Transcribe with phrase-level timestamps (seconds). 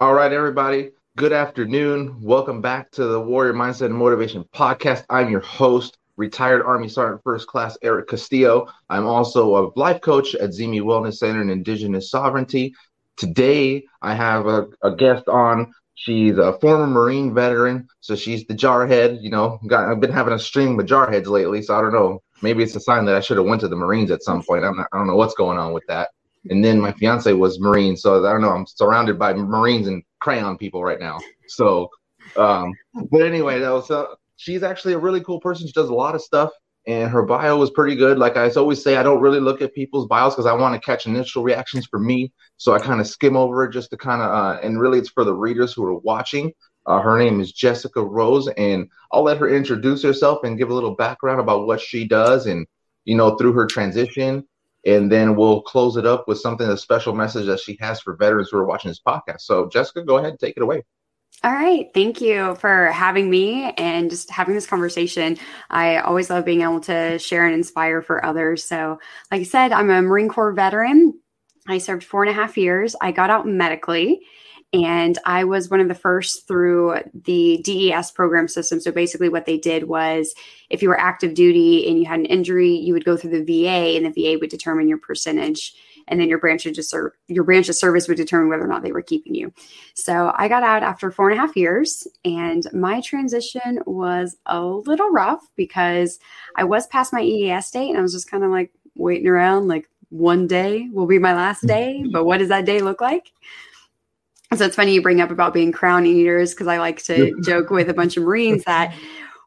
[0.00, 0.92] All right, everybody.
[1.16, 2.18] Good afternoon.
[2.20, 5.04] Welcome back to the Warrior Mindset and Motivation Podcast.
[5.10, 8.68] I'm your host, retired Army Sergeant First Class Eric Castillo.
[8.88, 12.72] I'm also a life coach at Zimi Wellness Center and Indigenous Sovereignty.
[13.16, 15.74] Today, I have a, a guest on.
[15.96, 19.20] She's a former Marine veteran, so she's the jarhead.
[19.20, 22.22] You know, got, I've been having a stream of jarheads lately, so I don't know.
[22.40, 24.64] Maybe it's a sign that I should have went to the Marines at some point.
[24.64, 26.10] I'm not, I don't know what's going on with that.
[26.50, 28.50] And then my fiance was Marine, so I don't know.
[28.50, 31.18] I'm surrounded by Marines and crayon people right now.
[31.48, 31.90] So,
[32.36, 32.72] um,
[33.10, 35.66] but anyway, though, so she's actually a really cool person.
[35.66, 36.50] She does a lot of stuff,
[36.86, 38.18] and her bio was pretty good.
[38.18, 40.80] Like I always say, I don't really look at people's bios because I want to
[40.84, 42.32] catch initial reactions for me.
[42.56, 45.10] So I kind of skim over it just to kind of, uh, and really, it's
[45.10, 46.52] for the readers who are watching.
[46.86, 50.74] Uh, her name is Jessica Rose, and I'll let her introduce herself and give a
[50.74, 52.66] little background about what she does and
[53.04, 54.46] you know through her transition
[54.88, 58.16] and then we'll close it up with something a special message that she has for
[58.16, 60.82] veterans who are watching this podcast so jessica go ahead and take it away
[61.44, 61.86] all right.
[61.94, 65.38] Thank you for having me and just having this conversation.
[65.70, 68.64] I always love being able to share and inspire for others.
[68.64, 68.98] So,
[69.30, 71.14] like I said, I'm a Marine Corps veteran.
[71.68, 72.96] I served four and a half years.
[73.00, 74.22] I got out medically
[74.72, 78.80] and I was one of the first through the DES program system.
[78.80, 80.34] So basically, what they did was
[80.68, 83.44] if you were active duty and you had an injury, you would go through the
[83.44, 85.74] VA, and the VA would determine your percentage,
[86.06, 88.82] and then your branch of ser- your branch of service would determine whether or not
[88.82, 89.52] they were keeping you.
[89.94, 94.62] So I got out after four and a half years, and my transition was a
[94.62, 96.18] little rough because
[96.56, 99.68] I was past my EAS date, and I was just kind of like waiting around,
[99.68, 103.32] like one day will be my last day, but what does that day look like?
[104.56, 107.70] So it's funny you bring up about being crown eaters because I like to joke
[107.70, 108.94] with a bunch of Marines that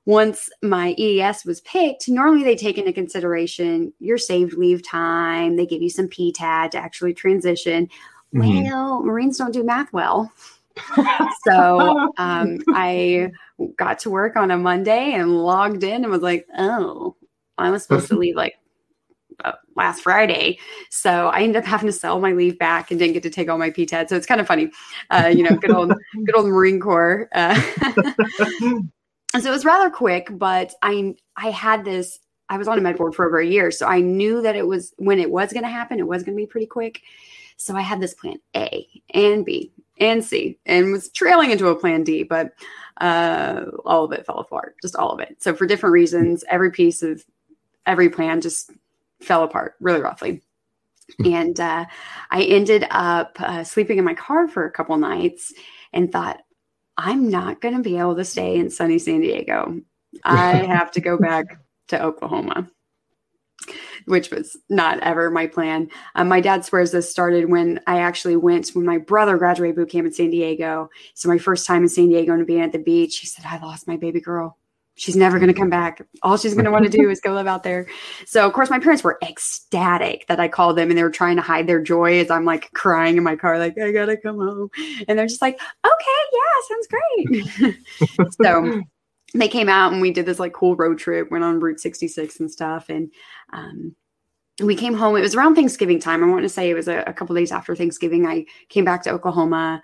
[0.06, 5.56] once my EAS was picked, normally they take into consideration your saved leave time.
[5.56, 7.88] They give you some PTAD to actually transition.
[8.34, 8.64] Mm-hmm.
[8.64, 10.32] Well, Marines don't do math well.
[11.44, 13.32] so um, I
[13.76, 17.16] got to work on a Monday and logged in and was like, oh,
[17.58, 18.56] I was supposed to leave like
[19.76, 20.60] last Friday.
[20.90, 23.50] So I ended up having to sell my leave back and didn't get to take
[23.50, 24.10] all my PTAD.
[24.10, 24.72] So it's kind of funny,
[25.10, 25.94] uh, you know, good old,
[26.26, 27.30] good old Marine Corps.
[27.34, 27.56] Uh,
[28.60, 28.84] so
[29.34, 32.20] it was rather quick, but I, I had this,
[32.50, 33.72] I was on a med board for over a year.
[33.72, 36.36] So I knew that it was when it was going to happen, it was going
[36.36, 37.02] to be pretty quick.
[37.58, 41.76] So I had this plan A and B and C and was trailing into a
[41.76, 42.54] plan D, but
[43.00, 45.42] uh, all of it fell apart, just all of it.
[45.42, 47.24] So for different reasons, every piece of
[47.86, 48.72] every plan just
[49.22, 50.42] fell apart really roughly.
[51.26, 51.86] and uh,
[52.30, 55.54] I ended up uh, sleeping in my car for a couple nights
[55.94, 56.40] and thought,
[56.98, 59.82] I'm not going to be able to stay in sunny San Diego.
[60.24, 61.46] I have to go back
[61.88, 62.70] to Oklahoma,
[64.06, 65.90] which was not ever my plan.
[66.16, 69.90] Um, my dad swears this started when I actually went when my brother graduated boot
[69.90, 70.90] camp in San Diego.
[71.14, 73.58] So my first time in San Diego and being at the beach, he said, I
[73.60, 74.58] lost my baby girl
[75.02, 76.00] she's never going to come back.
[76.22, 77.88] All she's going to want to do is go live out there.
[78.28, 81.38] So, of course, my parents were ecstatic that I called them and they were trying
[81.38, 84.18] to hide their joy as I'm like crying in my car, like, I got to
[84.18, 84.70] come home.
[85.08, 86.88] And they're just like, okay, yeah, sounds
[87.66, 88.32] great.
[88.42, 88.84] so,
[89.34, 92.40] they came out and we did this like cool road trip, went on Route 66
[92.40, 92.90] and stuff.
[92.90, 93.12] And,
[93.54, 93.96] um,
[94.62, 95.16] we came home.
[95.16, 96.24] It was around Thanksgiving time.
[96.24, 98.28] I want to say it was a, a couple days after Thanksgiving.
[98.28, 99.82] I came back to Oklahoma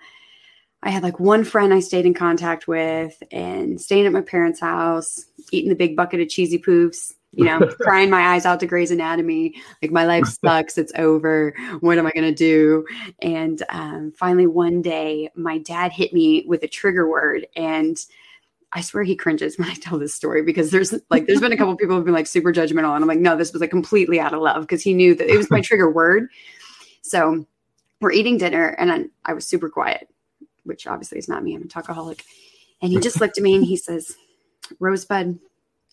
[0.82, 4.60] I had like one friend I stayed in contact with and staying at my parents'
[4.60, 8.66] house, eating the big bucket of cheesy poofs, you know, crying my eyes out to
[8.66, 9.60] Grey's Anatomy.
[9.82, 10.78] Like my life sucks.
[10.78, 11.52] It's over.
[11.80, 12.86] What am I going to do?
[13.20, 17.48] And um, finally, one day, my dad hit me with a trigger word.
[17.56, 17.98] And
[18.72, 21.56] I swear he cringes when I tell this story because there's like, there's been a
[21.56, 22.94] couple people who've been like super judgmental.
[22.94, 25.28] And I'm like, no, this was like completely out of love because he knew that
[25.28, 26.28] it was my trigger word.
[27.02, 27.46] So
[28.00, 30.08] we're eating dinner and I, I was super quiet
[30.68, 31.54] which obviously is not me.
[31.54, 32.20] I'm a talkaholic.
[32.80, 34.14] And he just looked at me and he says,
[34.78, 35.38] Rosebud,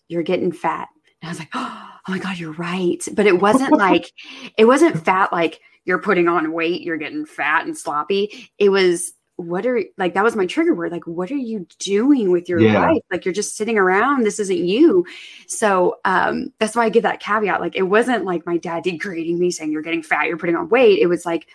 [0.08, 0.88] you're getting fat.
[1.20, 3.02] And I was like, oh my God, you're right.
[3.14, 4.12] But it wasn't like,
[4.56, 8.50] it wasn't fat like you're putting on weight, you're getting fat and sloppy.
[8.58, 12.30] It was, what are like that was my trigger word like what are you doing
[12.30, 12.80] with your yeah.
[12.80, 15.04] life like you're just sitting around this isn't you
[15.46, 19.38] so um that's why i give that caveat like it wasn't like my dad degrading
[19.38, 21.48] me saying you're getting fat you're putting on weight it was like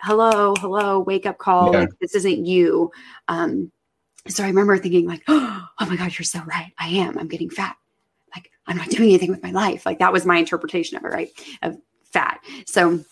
[0.00, 1.72] hello, hello, wake up call.
[1.72, 1.80] Yeah.
[1.80, 2.90] Like, this isn't you.
[3.28, 3.72] Um,
[4.28, 6.72] so I remember thinking like, oh my God, you're so right.
[6.78, 7.18] I am.
[7.18, 7.76] I'm getting fat.
[8.34, 9.86] Like I'm not doing anything with my life.
[9.86, 11.30] Like that was my interpretation of it, right?
[11.62, 11.78] Of
[12.12, 12.40] fat.
[12.66, 13.04] So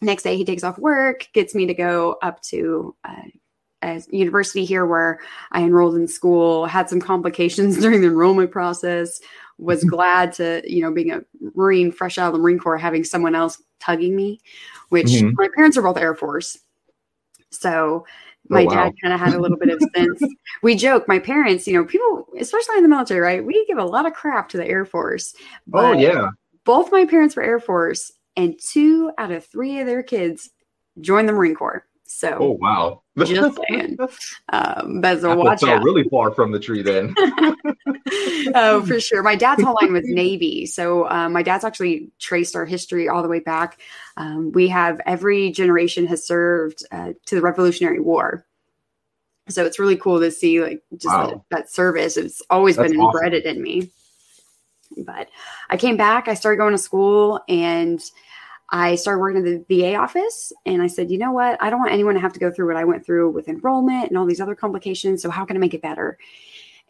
[0.00, 3.22] next day he takes off work, gets me to go up to uh,
[3.82, 5.20] a university here where
[5.52, 9.20] I enrolled in school, had some complications during the enrollment process,
[9.58, 9.90] was mm-hmm.
[9.90, 11.22] glad to, you know, being a
[11.54, 14.40] Marine fresh out of the Marine Corps, having someone else tugging me
[14.88, 15.30] which mm-hmm.
[15.34, 16.58] my parents are both Air Force.
[17.50, 18.06] So
[18.48, 18.74] my oh, wow.
[18.74, 20.22] dad kind of had a little bit of sense.
[20.62, 23.44] we joke, my parents, you know, people, especially in the military, right?
[23.44, 25.34] We give a lot of crap to the Air Force.
[25.72, 26.28] oh, yeah.
[26.64, 30.50] Both my parents were Air Force, and two out of three of their kids
[31.00, 31.84] joined the Marine Corps.
[32.06, 33.98] So, oh wow, just saying.
[34.52, 35.82] Um, but so watch out.
[35.82, 37.14] Really far from the tree, then.
[38.54, 39.22] oh, for sure.
[39.22, 43.22] My dad's whole line was Navy, so um, my dad's actually traced our history all
[43.22, 43.80] the way back.
[44.16, 48.46] Um, we have every generation has served uh, to the Revolutionary War.
[49.48, 51.26] So it's really cool to see like just wow.
[51.26, 52.16] that, that, service.
[52.16, 53.24] It's always That's been awesome.
[53.24, 53.90] embedded in me.
[54.96, 55.28] But
[55.68, 56.28] I came back.
[56.28, 58.02] I started going to school and
[58.70, 61.62] I started working at the VA office and I said, you know what?
[61.62, 64.08] I don't want anyone to have to go through what I went through with enrollment
[64.08, 65.22] and all these other complications.
[65.22, 66.18] So, how can I make it better?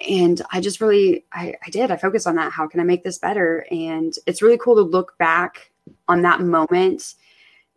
[0.01, 1.91] And I just really, I, I did.
[1.91, 2.53] I focused on that.
[2.53, 3.67] How can I make this better?
[3.71, 5.71] And it's really cool to look back
[6.09, 7.15] on that moment.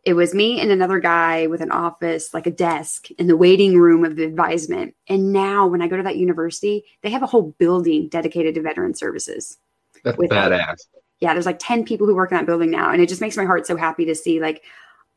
[0.03, 3.77] It was me and another guy with an office, like a desk in the waiting
[3.77, 4.95] room of the advisement.
[5.09, 8.61] And now, when I go to that university, they have a whole building dedicated to
[8.61, 9.57] veteran services.
[10.03, 10.77] That's badass
[11.19, 12.91] yeah, there's like 10 people who work in that building now.
[12.91, 14.63] And it just makes my heart so happy to see, like,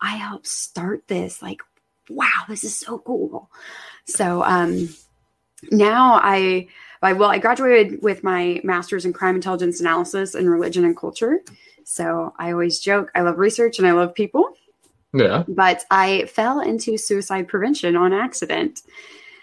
[0.00, 1.42] I helped start this.
[1.42, 1.60] Like,
[2.08, 3.50] wow, this is so cool.
[4.06, 4.88] So um
[5.70, 6.68] now I
[7.02, 11.40] I well, I graduated with my master's in crime intelligence analysis and religion and culture.
[11.84, 14.54] So I always joke, I love research and I love people.
[15.12, 15.44] Yeah.
[15.48, 18.82] But I fell into suicide prevention on accident.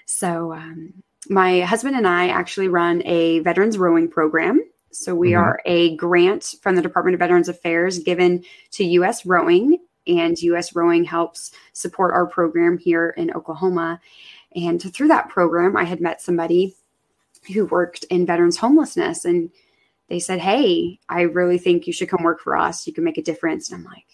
[0.05, 0.93] So um,
[1.29, 4.61] my husband and I actually run a veterans rowing program
[4.97, 5.41] so we mm-hmm.
[5.41, 9.25] are a grant from the Department of Veterans Affairs given to U.S.
[9.25, 10.75] Rowing, and U.S.
[10.75, 13.99] Rowing helps support our program here in Oklahoma.
[14.55, 16.75] And through that program, I had met somebody
[17.53, 19.49] who worked in veterans homelessness, and
[20.09, 22.87] they said, "Hey, I really think you should come work for us.
[22.87, 24.05] You can make a difference." And I'm like,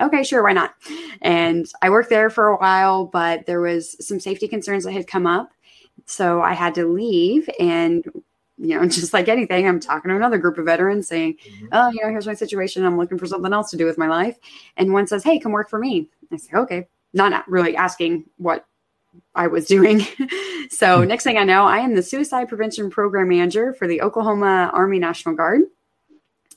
[0.00, 0.74] okay, sure, why not?
[1.20, 5.06] And I worked there for a while, but there was some safety concerns that had
[5.06, 5.50] come up.
[6.06, 8.04] So I had to leave and
[8.62, 11.66] you know, just like anything, I'm talking to another group of veterans saying, mm-hmm.
[11.72, 12.84] oh, you know, here's my situation.
[12.84, 14.36] I'm looking for something else to do with my life.
[14.76, 16.08] And one says, hey, come work for me.
[16.32, 18.66] I say, okay, not really asking what
[19.34, 20.00] I was doing.
[20.70, 21.08] so mm-hmm.
[21.08, 24.98] next thing I know, I am the suicide prevention program manager for the Oklahoma Army
[24.98, 25.62] National Guard.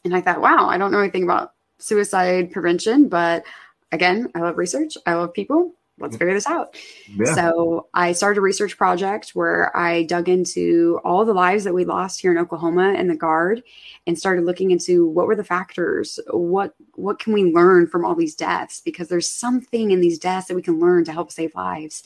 [0.06, 3.44] And I thought, wow, I don't know anything about suicide prevention, but
[3.92, 4.98] again, I love research.
[5.06, 6.76] I love people let's figure this out.
[7.08, 7.34] Yeah.
[7.34, 11.86] So I started a research project where I dug into all the lives that we
[11.86, 13.64] lost here in Oklahoma and the guard
[14.08, 18.16] and started looking into what were the factors, what what can we learn from all
[18.16, 21.54] these deaths because there's something in these deaths that we can learn to help save
[21.56, 22.04] lives.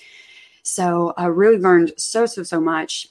[0.67, 3.07] So I really learned so so so much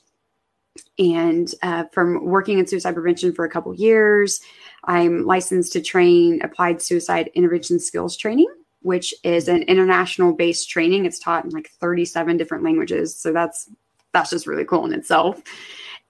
[0.99, 4.41] and uh, from working in suicide prevention for a couple years,
[4.85, 8.49] I'm licensed to train applied suicide intervention skills training
[8.87, 11.07] which is an international based training.
[11.07, 13.17] It's taught in like 37 different languages.
[13.17, 13.69] So that's
[14.13, 15.43] that's just really cool in itself.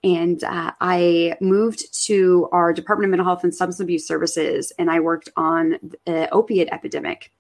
[0.05, 4.91] And uh, I moved to our Department of Mental Health and Substance Abuse Services, and
[4.91, 7.33] I worked on the opiate epidemic.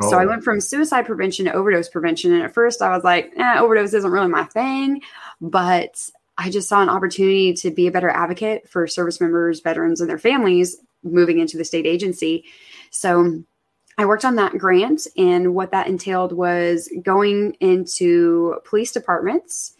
[0.00, 0.10] Oh.
[0.10, 0.28] So I oh.
[0.28, 2.32] went from suicide prevention to overdose prevention.
[2.32, 5.02] And at first I was like, eh, overdose isn't really my thing.
[5.40, 10.00] But I just saw an opportunity to be a better advocate for service members, veterans,
[10.00, 12.44] and their families moving into the state agency.
[12.90, 13.44] So
[13.96, 19.74] I worked on that grant, and what that entailed was going into police departments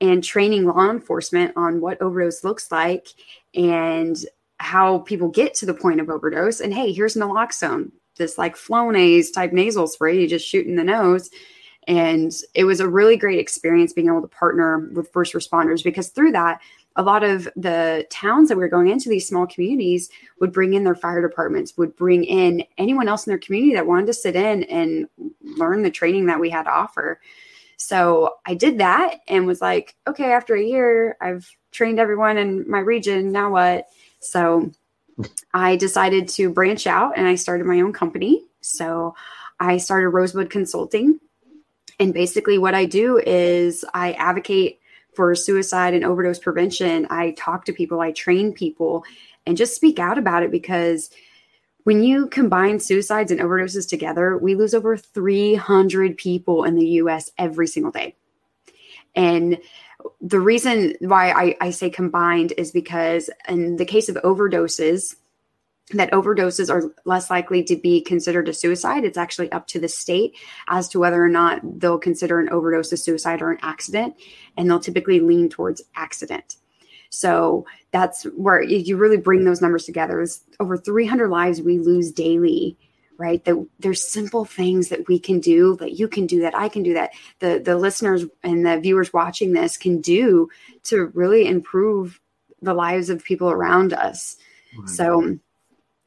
[0.00, 3.08] and training law enforcement on what overdose looks like
[3.54, 4.16] and
[4.58, 6.60] how people get to the point of overdose.
[6.60, 10.84] And hey, here's naloxone, this like Flonase type nasal spray you just shoot in the
[10.84, 11.30] nose.
[11.88, 16.08] And it was a really great experience being able to partner with first responders because
[16.08, 16.60] through that,
[16.96, 20.08] a lot of the towns that we were going into, these small communities,
[20.40, 23.86] would bring in their fire departments, would bring in anyone else in their community that
[23.86, 25.06] wanted to sit in and
[25.58, 27.20] learn the training that we had to offer.
[27.76, 32.68] So I did that and was like, okay, after a year, I've trained everyone in
[32.68, 33.30] my region.
[33.30, 33.86] Now what?
[34.20, 34.72] So
[35.54, 38.44] I decided to branch out and I started my own company.
[38.60, 39.14] So
[39.60, 41.20] I started Rosewood Consulting.
[41.98, 44.80] And basically, what I do is I advocate
[45.14, 49.02] for suicide and overdose prevention, I talk to people, I train people,
[49.46, 51.08] and just speak out about it because
[51.84, 57.30] when you combine suicides and overdoses together, we lose over 300 people in the US
[57.38, 58.14] every single day.
[59.14, 59.58] And
[60.20, 65.14] the reason why I, I say combined is because in the case of overdoses,
[65.92, 69.04] that overdoses are less likely to be considered a suicide.
[69.04, 70.34] It's actually up to the state
[70.68, 74.16] as to whether or not they'll consider an overdose a suicide or an accident,
[74.56, 76.56] and they'll typically lean towards accident.
[77.10, 80.20] So that's where you really bring those numbers together.
[80.20, 82.76] It's over 300 lives we lose daily
[83.18, 83.44] right?
[83.44, 86.82] That there's simple things that we can do that you can do that i can
[86.82, 90.48] do that the the listeners and the viewers watching this can do
[90.84, 92.20] to really improve
[92.62, 94.36] the lives of people around us.
[94.78, 94.88] Right.
[94.88, 95.38] so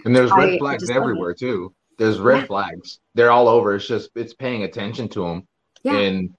[0.06, 1.74] and there's red I, flags everywhere too.
[1.98, 2.46] There's red yeah.
[2.46, 3.00] flags.
[3.16, 3.76] They're all over.
[3.76, 5.48] It's just it's paying attention to them
[5.84, 5.98] yeah.
[5.98, 6.30] and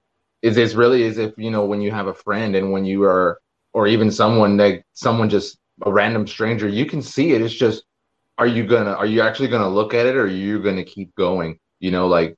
[0.41, 3.03] is it's really as if you know when you have a friend and when you
[3.03, 3.39] are
[3.73, 7.41] or even someone that someone just a random stranger you can see it.
[7.41, 7.83] It's just
[8.37, 11.13] are you gonna are you actually gonna look at it or are you gonna keep
[11.15, 12.35] going you know like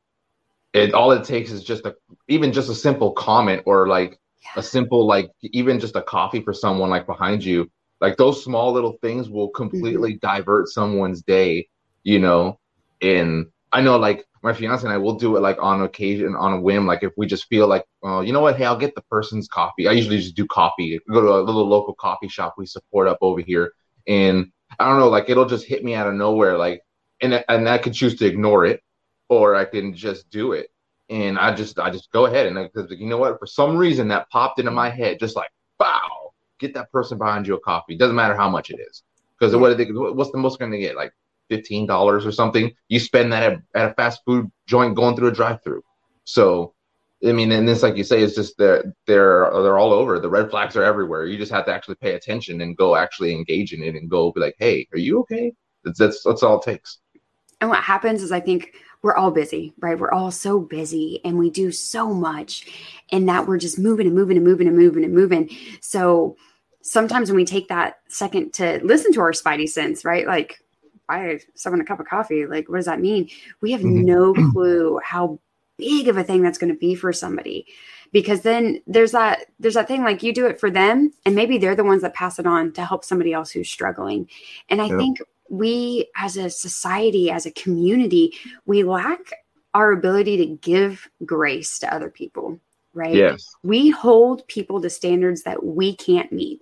[0.73, 1.95] it all it takes is just a
[2.27, 4.49] even just a simple comment or like yeah.
[4.57, 7.69] a simple like even just a coffee for someone like behind you
[8.01, 10.27] like those small little things will completely mm-hmm.
[10.27, 11.67] divert someone's day
[12.03, 12.59] you know
[13.01, 16.53] and i know like my fiance and I will do it like on occasion, on
[16.53, 16.85] a whim.
[16.85, 18.57] Like if we just feel like, oh, you know what?
[18.57, 19.87] Hey, I'll get the person's coffee.
[19.87, 20.99] I usually just do coffee.
[21.09, 23.71] Go to a little local coffee shop we support up over here,
[24.05, 26.57] and I don't know, like it'll just hit me out of nowhere.
[26.57, 26.81] Like,
[27.21, 28.81] and and I could choose to ignore it,
[29.29, 30.69] or I can just do it.
[31.09, 33.37] And I just I just go ahead and because you know what?
[33.39, 37.45] For some reason that popped into my head, just like, wow, get that person behind
[37.45, 37.95] you a coffee.
[37.95, 39.03] Doesn't matter how much it is,
[39.37, 40.95] because what they, what's the most going to get?
[40.95, 41.13] Like
[41.49, 42.71] fifteen dollars or something.
[42.87, 45.83] You spend that at, at a fast food joint going through a drive-through.
[46.23, 46.73] So,
[47.25, 50.19] I mean, and this, like you say, is just they're they're they're all over.
[50.19, 51.25] The red flags are everywhere.
[51.25, 54.31] You just have to actually pay attention and go actually engage in it and go
[54.31, 55.53] be like, hey, are you okay?
[55.83, 56.99] That's that's, that's all it takes.
[57.61, 59.97] And what happens is, I think we're all busy, right?
[59.97, 62.67] We're all so busy and we do so much,
[63.11, 65.49] and that we're just moving and moving and moving and moving and moving.
[65.79, 66.35] So
[66.81, 70.27] sometimes when we take that second to listen to our spidey sense, right?
[70.27, 70.59] Like
[71.07, 72.45] buy someone a cup of coffee.
[72.45, 73.29] Like, what does that mean?
[73.61, 74.05] We have mm-hmm.
[74.05, 75.39] no clue how
[75.83, 77.67] big of a thing that's going to be for somebody.
[78.11, 81.57] Because then there's that there's that thing like you do it for them and maybe
[81.57, 84.29] they're the ones that pass it on to help somebody else who's struggling.
[84.69, 88.33] And i think we as a society as a community
[88.65, 89.19] we lack
[89.73, 92.59] our ability to give grace to other people
[92.95, 93.15] right?
[93.15, 93.55] Yes.
[93.63, 96.61] We hold people to standards that we can't meet.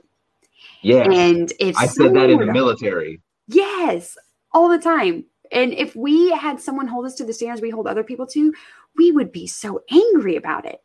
[0.81, 3.21] Yeah and if i said that in the military.
[3.47, 4.17] Yes
[4.53, 5.25] all the time.
[5.51, 8.53] And if we had someone hold us to the standards we hold other people to,
[8.97, 10.81] we would be so angry about it.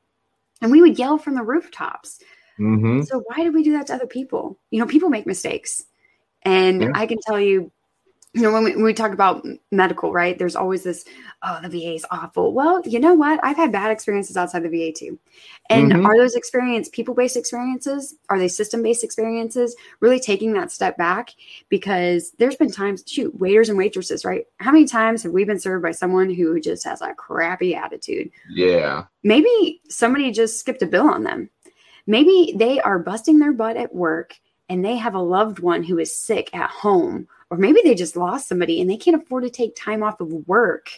[0.63, 2.19] And we would yell from the rooftops.
[2.59, 3.03] Mm-hmm.
[3.03, 4.59] So why do we do that to other people?
[4.71, 5.85] You know, people make mistakes.
[6.43, 6.93] And yeah.
[6.95, 7.71] I can tell you
[8.37, 10.39] you know, when we, when we talk about medical, right?
[10.39, 11.07] There's always this,
[11.43, 12.53] oh, the VA is awful.
[12.53, 13.41] Well, you know what?
[13.43, 15.19] I've had bad experiences outside the VA too.
[15.71, 16.05] And mm-hmm.
[16.05, 18.15] are those experience people based experiences?
[18.29, 19.75] Are they system based experiences?
[20.01, 21.31] Really taking that step back
[21.71, 24.45] because there's been times, shoot, waiters and waitresses, right?
[24.59, 28.31] How many times have we been served by someone who just has a crappy attitude?
[28.51, 29.05] Yeah.
[29.23, 31.49] Maybe somebody just skipped a bill on them.
[32.07, 34.35] Maybe they are busting their butt at work
[34.69, 38.17] and they have a loved one who is sick at home or maybe they just
[38.17, 40.91] lost somebody and they can't afford to take time off of work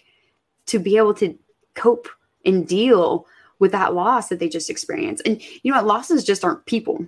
[0.66, 1.38] to be able to
[1.74, 2.08] cope
[2.44, 3.26] and deal
[3.58, 5.26] with that loss that they just experienced.
[5.26, 5.86] And you know what?
[5.86, 7.06] Losses just aren't people,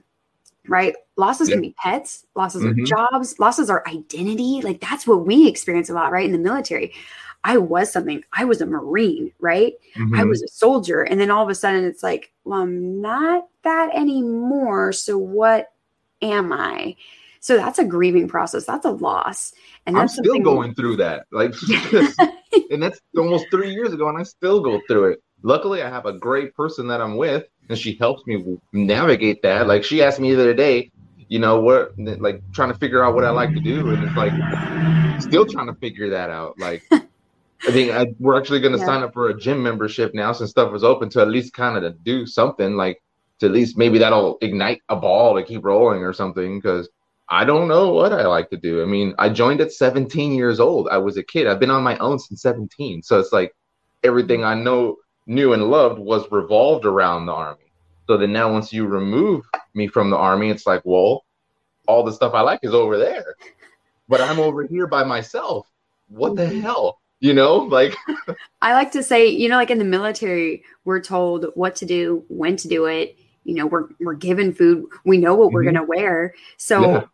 [0.66, 0.94] right?
[1.16, 1.54] Losses yeah.
[1.54, 2.82] can be pets, losses mm-hmm.
[2.82, 4.60] are jobs, losses are identity.
[4.62, 6.26] Like that's what we experience a lot, right?
[6.26, 6.92] In the military.
[7.42, 8.22] I was something.
[8.34, 9.74] I was a Marine, right?
[9.96, 10.14] Mm-hmm.
[10.14, 11.02] I was a soldier.
[11.02, 14.92] And then all of a sudden it's like, well, I'm not that anymore.
[14.92, 15.72] So what
[16.20, 16.96] am I?
[17.40, 18.66] So that's a grieving process.
[18.66, 19.52] That's a loss.
[19.86, 21.26] And I'm still going through that.
[21.32, 21.54] Like,
[22.70, 25.22] and that's almost three years ago, and I still go through it.
[25.42, 29.66] Luckily, I have a great person that I'm with, and she helps me navigate that.
[29.66, 30.90] Like, she asked me the other day,
[31.28, 34.16] you know, what, like, trying to figure out what I like to do, and it's
[34.16, 34.32] like,
[35.22, 36.58] still trying to figure that out.
[36.58, 38.86] Like, I think I, we're actually going to yeah.
[38.86, 41.82] sign up for a gym membership now since stuff is open to at least kind
[41.82, 43.02] of do something like
[43.38, 46.88] to at least maybe that'll ignite a ball to keep rolling or something because
[47.30, 48.82] I don't know what I like to do.
[48.82, 50.88] I mean, I joined at 17 years old.
[50.90, 51.46] I was a kid.
[51.46, 53.04] I've been on my own since 17.
[53.04, 53.54] So it's like
[54.02, 54.96] everything I know,
[55.26, 57.72] knew, and loved was revolved around the army.
[58.08, 59.44] So then now, once you remove
[59.74, 61.24] me from the army, it's like, well,
[61.86, 63.36] all the stuff I like is over there,
[64.08, 65.68] but I'm over here by myself.
[66.08, 66.60] What the mm-hmm.
[66.60, 66.98] hell?
[67.20, 67.94] You know, like
[68.62, 72.24] I like to say, you know, like in the military, we're told what to do,
[72.28, 73.16] when to do it.
[73.44, 74.86] You know, we're we're given food.
[75.04, 75.54] We know what mm-hmm.
[75.54, 76.34] we're gonna wear.
[76.56, 77.04] So yeah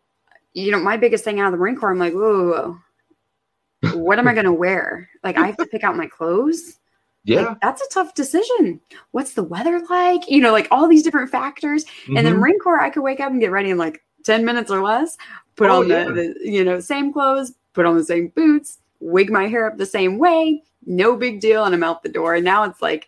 [0.57, 2.77] you know, my biggest thing out of the Marine Corps, I'm like, whoa,
[3.81, 5.07] whoa, what am I going to wear?
[5.23, 6.79] Like, I have to pick out my clothes.
[7.25, 7.41] Yeah.
[7.41, 8.81] Like, that's a tough decision.
[9.11, 10.29] What's the weather like?
[10.29, 11.85] You know, like all these different factors.
[11.85, 12.17] Mm-hmm.
[12.17, 14.71] And then Marine Corps, I could wake up and get ready in like 10 minutes
[14.71, 15.15] or less,
[15.55, 16.05] put oh, on yeah.
[16.05, 19.77] the, the, you know, same clothes, put on the same boots, wig my hair up
[19.77, 20.63] the same way.
[20.87, 21.65] No big deal.
[21.65, 22.33] And I'm out the door.
[22.33, 23.07] And now it's like,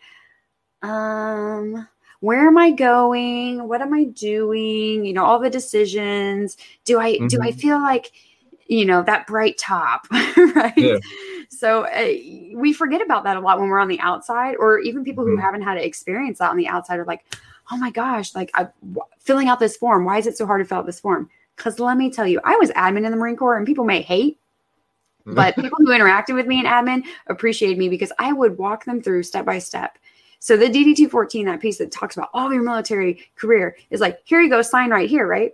[0.83, 1.87] um,
[2.21, 3.67] where am I going?
[3.67, 5.05] What am I doing?
[5.05, 6.57] You know, all the decisions.
[6.85, 7.27] Do I mm-hmm.
[7.27, 7.59] do I mm-hmm.
[7.59, 8.11] feel like,
[8.67, 10.73] you know, that bright top, right?
[10.77, 10.97] Yeah.
[11.49, 12.13] So uh,
[12.55, 15.33] we forget about that a lot when we're on the outside, or even people who
[15.33, 15.41] mm-hmm.
[15.41, 17.25] haven't had to experience that on the outside are like,
[17.71, 18.69] oh my gosh, like I'm
[19.19, 20.05] filling out this form.
[20.05, 21.29] Why is it so hard to fill out this form?
[21.55, 24.01] Because let me tell you, I was admin in the Marine Corps, and people may
[24.01, 24.39] hate,
[25.25, 29.01] but people who interacted with me in admin appreciated me because I would walk them
[29.01, 29.97] through step by step.
[30.39, 33.99] So the DD 214, that piece that talks about all of your military career, is
[33.99, 35.51] like, here you go, sign right here, right?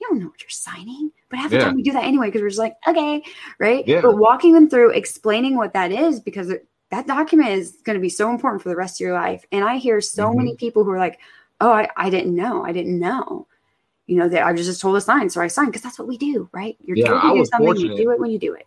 [0.00, 1.12] You don't know what you're signing.
[1.30, 1.64] But half the yeah.
[1.64, 3.22] time we do that anyway because we're just like, okay,
[3.58, 3.86] right?
[3.86, 4.00] Yeah.
[4.00, 6.52] But walking them through, explaining what that is, because
[6.90, 9.44] that document is going to be so important for the rest of your life.
[9.50, 10.38] And I hear so mm-hmm.
[10.38, 11.20] many people who are like,
[11.60, 12.64] oh, I, I didn't know.
[12.64, 13.46] I didn't know.
[14.06, 15.30] You know, that I was just told to sign.
[15.30, 16.76] So I signed because that's what we do, right?
[16.84, 17.96] You're yeah, told to do something, fortunate.
[17.96, 18.66] you do it when you do it.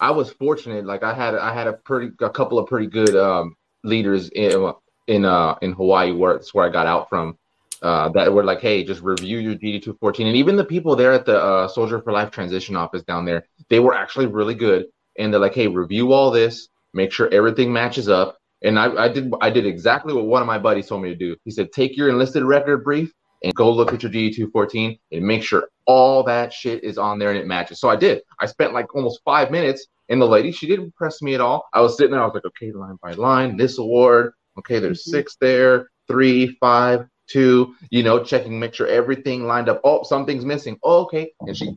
[0.00, 0.86] I was fortunate.
[0.86, 4.72] Like I had, I had a pretty, a couple of pretty good um, leaders in
[5.08, 7.36] in uh in Hawaii where it's where I got out from
[7.82, 10.26] uh, that were like, hey, just review your DD 214.
[10.26, 13.46] And even the people there at the uh, Soldier for Life transition office down there,
[13.68, 14.86] they were actually really good.
[15.18, 18.38] And they're like, hey, review all this, make sure everything matches up.
[18.62, 21.14] And I, I did I did exactly what one of my buddies told me to
[21.14, 21.36] do.
[21.44, 23.12] He said, take your enlisted record brief
[23.44, 27.20] and go look at your DD 214 and make sure all that shit is on
[27.20, 27.80] there and it matches.
[27.80, 28.22] So I did.
[28.40, 29.86] I spent like almost five minutes.
[30.10, 31.68] And the lady, she didn't press me at all.
[31.74, 34.32] I was sitting there, I was like, okay, line by line, this award.
[34.58, 35.10] Okay, there's mm-hmm.
[35.10, 39.80] six there, three, five, two, you know, checking, make sure everything lined up.
[39.84, 40.78] Oh, something's missing.
[40.82, 41.32] Oh, okay.
[41.40, 41.76] And she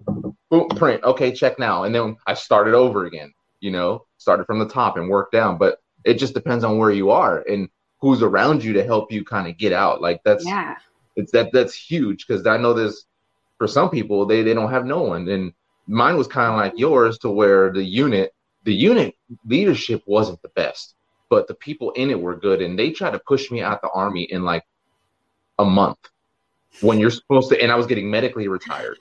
[0.50, 1.04] boom, print.
[1.04, 1.84] Okay, check now.
[1.84, 5.58] And then I started over again, you know, started from the top and worked down.
[5.58, 7.70] But it just depends on where you are and
[8.00, 10.02] who's around you to help you kind of get out.
[10.02, 10.76] Like that's yeah,
[11.16, 13.06] it's that that's huge because I know there's
[13.58, 15.28] for some people they they don't have no one.
[15.30, 15.54] And
[15.88, 18.34] mine was kind of like yours to where the unit
[18.64, 20.96] the unit leadership wasn't the best,
[21.32, 23.90] but the people in it were good and they tried to push me out the
[23.92, 24.66] army in like
[25.60, 25.98] a month
[26.82, 28.98] when you're supposed to and I was getting medically retired.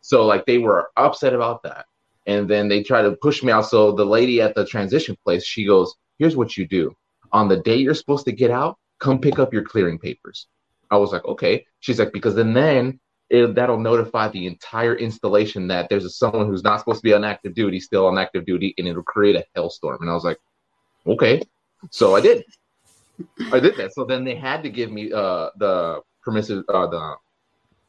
[0.00, 1.84] So like they were upset about that.
[2.26, 3.66] And then they tried to push me out.
[3.66, 6.96] So the lady at the transition place, she goes, Here's what you do.
[7.32, 10.46] On the day you're supposed to get out, come pick up your clearing papers.
[10.90, 11.66] I was like, okay.
[11.80, 12.98] She's like, because then then
[13.28, 17.12] it, that'll notify the entire installation that there's a, someone who's not supposed to be
[17.12, 20.00] on active duty still on active duty, and it'll create a hellstorm.
[20.00, 20.38] And I was like,
[21.06, 21.42] okay.
[21.90, 22.44] So I did.
[23.52, 23.94] I did that.
[23.94, 27.16] So then they had to give me uh, the permissive uh, the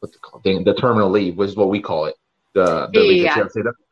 [0.00, 2.14] what's it called thing, the terminal leave, which is what we call it.
[2.54, 3.44] The, the yeah.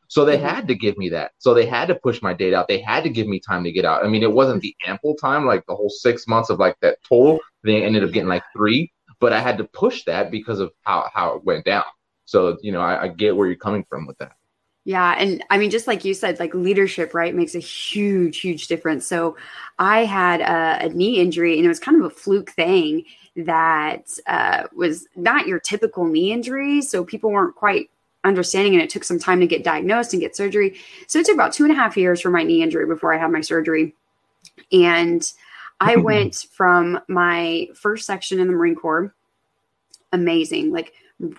[0.08, 0.46] So they mm-hmm.
[0.46, 1.32] had to give me that.
[1.38, 2.68] So they had to push my date out.
[2.68, 4.04] They had to give me time to get out.
[4.04, 6.98] I mean, it wasn't the ample time, like the whole six months of like that
[7.08, 7.40] total.
[7.64, 11.10] They ended up getting like three, but I had to push that because of how
[11.12, 11.84] how it went down.
[12.26, 14.32] So you know, I, I get where you're coming from with that.
[14.84, 15.14] Yeah.
[15.18, 19.06] And I mean, just like you said, like leadership, right, makes a huge, huge difference.
[19.06, 19.36] So
[19.78, 23.04] I had a, a knee injury and it was kind of a fluke thing
[23.36, 26.82] that uh, was not your typical knee injury.
[26.82, 27.90] So people weren't quite
[28.24, 30.76] understanding and it took some time to get diagnosed and get surgery.
[31.06, 33.18] So it took about two and a half years for my knee injury before I
[33.18, 33.94] had my surgery.
[34.70, 35.22] And
[35.80, 39.14] I went from my first section in the Marine Corps,
[40.12, 40.92] amazing, like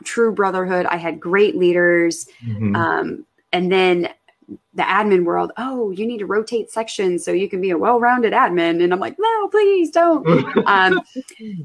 [0.03, 0.88] true brotherhood.
[0.88, 2.27] I had great leaders.
[2.43, 2.75] Mm-hmm.
[2.75, 4.09] Um, and then
[4.73, 8.33] the admin world, oh, you need to rotate sections so you can be a well-rounded
[8.33, 8.83] admin.
[8.83, 10.27] And I'm like, no, please don't.
[10.67, 11.01] um,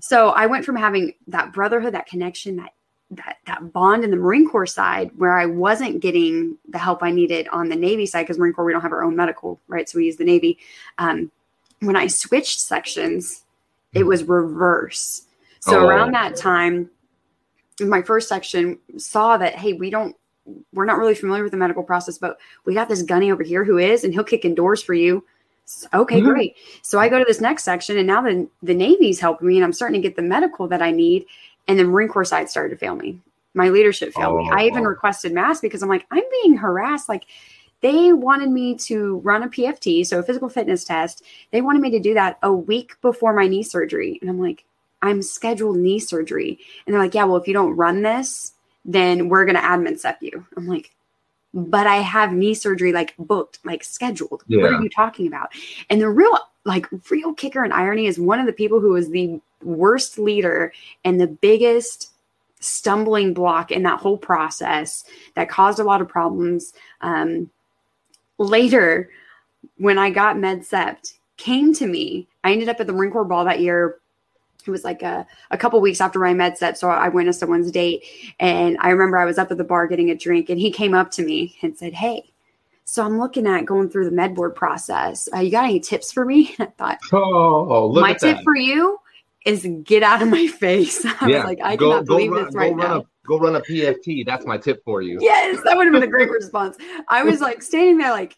[0.01, 2.71] so I went from having that brotherhood, that connection, that
[3.11, 7.11] that that bond in the Marine Corps side where I wasn't getting the help I
[7.11, 9.89] needed on the Navy side because Marine Corps we don't have our own medical, right?
[9.89, 10.59] So we use the Navy.
[10.99, 11.33] Um,
[11.81, 13.43] when I switched sections,
[13.95, 15.23] it was reverse.
[15.59, 15.89] So oh.
[15.89, 16.89] around that time,
[17.81, 20.15] my first section saw that hey, we don't
[20.73, 23.65] we're not really familiar with the medical process, but we got this gunny over here
[23.65, 25.25] who is, and he'll kick in doors for you.
[25.65, 26.29] So, okay, mm-hmm.
[26.29, 26.57] great.
[26.83, 29.65] So I go to this next section, and now the the Navy's helping me, and
[29.65, 31.27] I'm starting to get the medical that I need.
[31.69, 33.21] And the Marine Corps side started to fail me.
[33.55, 34.51] My leadership failed oh, me.
[34.53, 34.89] I even oh.
[34.89, 37.09] requested mast because I'm like, I'm being harassed.
[37.09, 37.27] Like
[37.81, 41.23] they wanted me to run a PFT, so a physical fitness test.
[41.51, 44.65] They wanted me to do that a week before my knee surgery, and I'm like,
[45.03, 48.53] I'm scheduled knee surgery, and they're like, yeah, well, if you don't run this
[48.85, 50.47] then we're going to admin sep you.
[50.57, 50.95] I'm like,
[51.53, 54.45] but I have knee surgery like booked, like scheduled.
[54.47, 54.63] Yeah.
[54.63, 55.51] What are you talking about?
[55.89, 59.11] And the real, like, real kicker and irony is one of the people who was
[59.11, 60.73] the worst leader
[61.05, 62.13] and the biggest
[62.61, 66.73] stumbling block in that whole process that caused a lot of problems.
[67.01, 67.51] Um,
[68.39, 69.11] later,
[69.79, 71.05] when I got med sep,
[71.37, 72.29] came to me.
[72.45, 73.97] I ended up at the Marine Corps Ball that year
[74.67, 76.77] it was like a, a couple weeks after my med sep.
[76.77, 78.05] So I went to someone's date
[78.39, 80.95] and I remember I was up at the bar getting a drink and he came
[80.95, 82.33] up to me and said, Hey,
[82.85, 85.29] so I'm looking at going through the med board process.
[85.35, 86.55] Uh, you got any tips for me?
[86.59, 88.45] And I thought, Oh, my tip that.
[88.45, 88.99] for you
[89.47, 91.05] is get out of my face.
[91.05, 93.01] I yeah, was like, I go, cannot believe run, this right now.
[93.01, 94.27] A, go run a PFT.
[94.27, 95.19] That's my tip for you.
[95.21, 96.77] Yes, that would have been a great response.
[97.09, 98.37] I was like standing there like,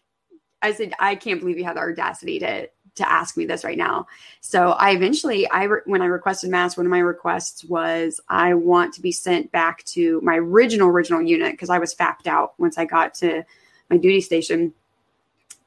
[0.61, 3.77] I said, I can't believe you have the audacity to to ask me this right
[3.77, 4.07] now.
[4.41, 8.53] So I eventually, I re- when I requested mast, one of my requests was I
[8.53, 12.53] want to be sent back to my original original unit because I was fapped out
[12.59, 13.43] once I got to
[13.89, 14.73] my duty station,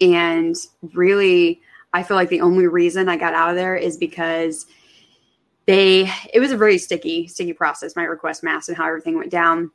[0.00, 0.54] and
[0.94, 1.60] really,
[1.92, 4.66] I feel like the only reason I got out of there is because
[5.66, 9.32] they it was a very sticky sticky process my request mast and how everything went
[9.32, 9.72] down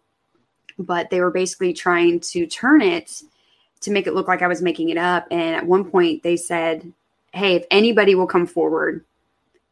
[0.77, 3.21] but they were basically trying to turn it
[3.81, 5.27] to make it look like I was making it up.
[5.31, 6.91] And at one point, they said,
[7.33, 9.05] Hey, if anybody will come forward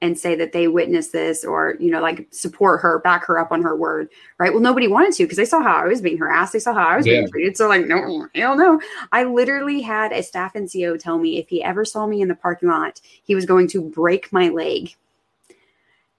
[0.02, 3.52] and say that they witnessed this or, you know, like support her, back her up
[3.52, 4.54] on her word, right?
[4.54, 6.54] Well, nobody wanted to because they saw how I was being harassed.
[6.54, 7.16] They saw how I was yeah.
[7.16, 7.58] being treated.
[7.58, 8.80] So, like, no, hell no.
[9.12, 12.36] I literally had a staff NCO tell me if he ever saw me in the
[12.36, 14.96] parking lot, he was going to break my leg.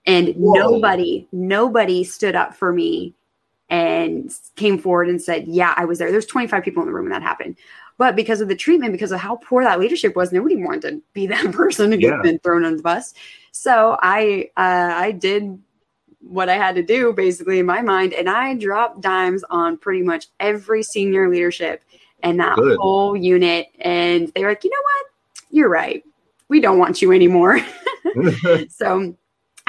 [0.07, 0.53] And Whoa.
[0.53, 3.15] nobody, nobody stood up for me
[3.71, 6.11] and came forward and said, Yeah, I was there.
[6.11, 7.57] There's 25 people in the room when that happened.
[8.01, 11.03] But because of the treatment, because of how poor that leadership was, nobody wanted to
[11.13, 13.13] be that person to had been thrown on the bus.
[13.53, 15.61] So I uh, I did
[16.21, 20.01] what I had to do basically in my mind, and I dropped dimes on pretty
[20.01, 21.83] much every senior leadership
[22.23, 22.79] and that Good.
[22.79, 23.67] whole unit.
[23.81, 25.07] And they were like, you know what?
[25.51, 26.03] You're right.
[26.49, 27.61] We don't want you anymore.
[28.71, 29.15] so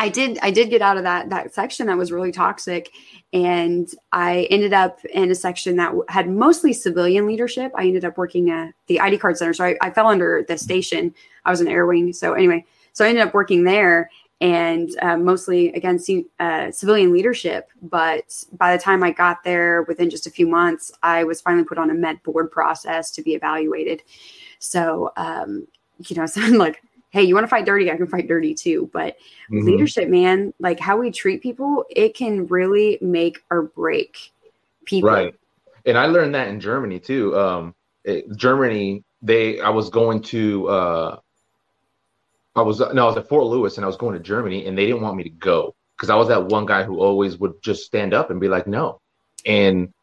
[0.01, 2.89] I did I did get out of that that section that was really toxic
[3.33, 7.71] and I ended up in a section that had mostly civilian leadership.
[7.75, 9.53] I ended up working at the ID card center.
[9.53, 11.13] So I, I fell under the station.
[11.45, 12.13] I was an air wing.
[12.13, 14.09] So anyway, so I ended up working there
[14.41, 15.99] and uh, mostly again
[16.39, 17.69] uh, civilian leadership.
[17.83, 21.63] But by the time I got there, within just a few months, I was finally
[21.63, 24.01] put on a med board process to be evaluated.
[24.57, 25.67] So um,
[26.07, 26.81] you know, so I'm like
[27.12, 27.91] hey, you want to fight dirty?
[27.91, 28.89] I can fight dirty too.
[28.91, 29.17] But
[29.50, 29.65] mm-hmm.
[29.65, 34.32] leadership, man, like how we treat people, it can really make or break
[34.86, 35.10] people.
[35.10, 35.36] Right.
[35.86, 37.38] And I learned that in Germany too.
[37.38, 41.19] Um, it, Germany, they, I was going to, uh,
[42.56, 44.78] I was, no, I was at Fort Lewis and I was going to Germany and
[44.78, 47.62] they didn't want me to go because I was that one guy who always would
[47.62, 49.00] just stand up and be like, no.
[49.45, 49.93] And,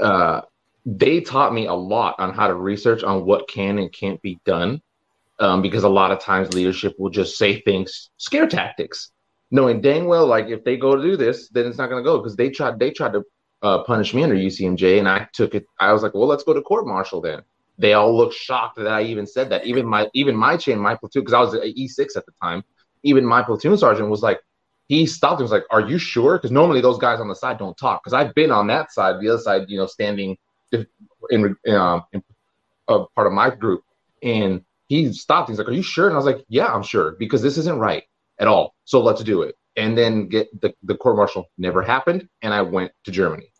[0.00, 0.42] uh,
[0.84, 4.38] they taught me a lot on how to research on what can and can't be
[4.44, 4.80] done
[5.38, 9.10] um, because a lot of times leadership will just say things, scare tactics,
[9.50, 12.08] knowing dang well like if they go to do this, then it's not going to
[12.08, 13.22] go because they tried they tried to
[13.62, 15.66] uh, punish me under UCMJ, and I took it.
[15.80, 17.42] I was like, well, let's go to court martial then.
[17.78, 19.66] They all looked shocked that I even said that.
[19.66, 22.64] Even my even my chain, my platoon, because I was E six at the time.
[23.02, 24.40] Even my platoon sergeant was like,
[24.88, 27.58] he stopped and was like, "Are you sure?" Because normally those guys on the side
[27.58, 28.02] don't talk.
[28.02, 30.36] Because I've been on that side, the other side, you know, standing
[30.72, 30.86] in,
[31.30, 32.22] in, uh, in
[32.88, 33.82] part of my group,
[34.22, 35.48] and he stopped.
[35.48, 37.78] He's like, "Are you sure?" And I was like, "Yeah, I'm sure because this isn't
[37.78, 38.04] right
[38.38, 38.74] at all.
[38.84, 42.62] So let's do it." And then get the the court martial never happened, and I
[42.62, 43.52] went to Germany.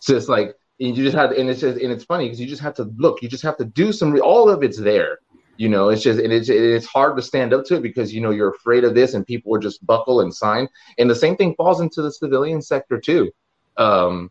[0.00, 2.62] So it's like you just had, and it's just, and it's funny because you just
[2.62, 3.22] have to look.
[3.22, 4.20] You just have to do some.
[4.20, 5.18] All of it's there.
[5.56, 8.20] You know, it's just and it's it's hard to stand up to it because you
[8.20, 10.68] know you're afraid of this, and people will just buckle and sign.
[10.98, 13.30] And the same thing falls into the civilian sector too.
[13.76, 14.30] Um,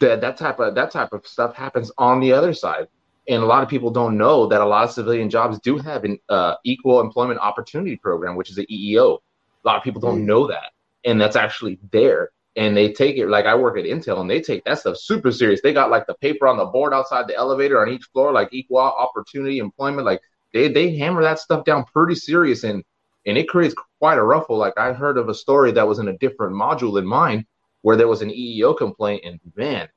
[0.00, 2.88] that that type of that type of stuff happens on the other side
[3.30, 6.02] and a lot of people don't know that a lot of civilian jobs do have
[6.02, 9.18] an uh, equal employment opportunity program, which is an EEO.
[9.64, 10.26] A lot of people don't mm.
[10.26, 10.72] know that,
[11.04, 12.30] and that's actually there.
[12.56, 15.30] And they take it like I work at Intel, and they take that stuff super
[15.30, 15.60] serious.
[15.62, 18.48] They got like the paper on the board outside the elevator on each floor, like
[18.50, 20.04] equal opportunity employment.
[20.06, 20.20] Like
[20.52, 22.82] they they hammer that stuff down pretty serious, and
[23.26, 24.56] and it creates quite a ruffle.
[24.56, 27.46] Like I heard of a story that was in a different module than mine,
[27.82, 29.88] where there was an EEO complaint, and man,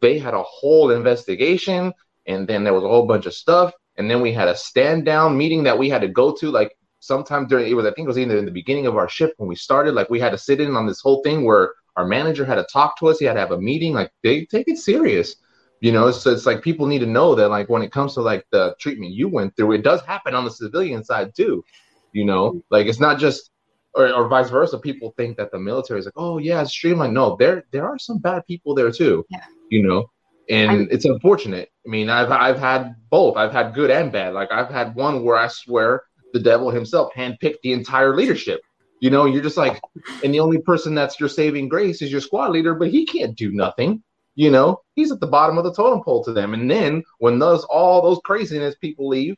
[0.00, 1.92] they had a whole investigation
[2.30, 3.72] and then there was a whole bunch of stuff.
[3.96, 6.76] And then we had a stand down meeting that we had to go to like
[7.00, 9.32] sometime during it was i think it was either in the beginning of our shift
[9.38, 12.06] when we started like we had to sit in on this whole thing where our
[12.06, 13.18] manager had to talk to us.
[13.18, 13.94] He had to have a meeting.
[13.94, 15.36] Like they take it serious.
[15.80, 18.20] You know so it's like people need to know that like when it comes to
[18.20, 21.64] like the treatment you went through it does happen on the civilian side too
[22.12, 22.62] you know?
[22.70, 23.50] Like it's not just
[23.94, 24.78] or, or vice versa.
[24.78, 27.14] People think that the military is like oh yeah it's streamlined.
[27.14, 29.44] No there there are some bad people there too yeah.
[29.70, 30.10] you know
[30.50, 31.70] and I'm, it's unfortunate.
[31.86, 33.36] I mean, I've I've had both.
[33.36, 34.34] I've had good and bad.
[34.34, 38.60] Like I've had one where I swear the devil himself handpicked the entire leadership.
[39.00, 39.80] You know, you're just like,
[40.22, 43.34] and the only person that's your saving grace is your squad leader, but he can't
[43.34, 44.02] do nothing.
[44.34, 46.52] You know, he's at the bottom of the totem pole to them.
[46.52, 49.36] And then when those all those craziness people leave,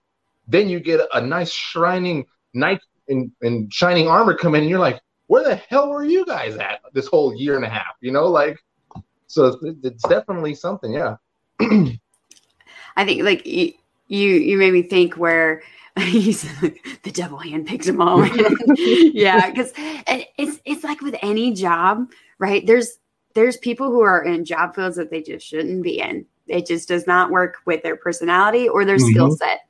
[0.49, 4.81] then you get a nice shining knight in, in shining armor come in, and you're
[4.81, 7.95] like, where the hell were you guys at this whole year and a half?
[8.01, 8.59] You know, like
[9.33, 10.93] so it's, definitely something.
[10.93, 11.17] Yeah.
[11.61, 13.73] I think like you,
[14.07, 15.63] you, made me think where
[15.99, 16.43] he's
[17.03, 18.27] the devil handpicked them all.
[18.77, 22.67] yeah, because it's it's like with any job, right?
[22.67, 22.99] There's
[23.35, 26.27] there's people who are in job fields that they just shouldn't be in.
[26.47, 29.13] It just does not work with their personality or their mm-hmm.
[29.13, 29.61] skill set.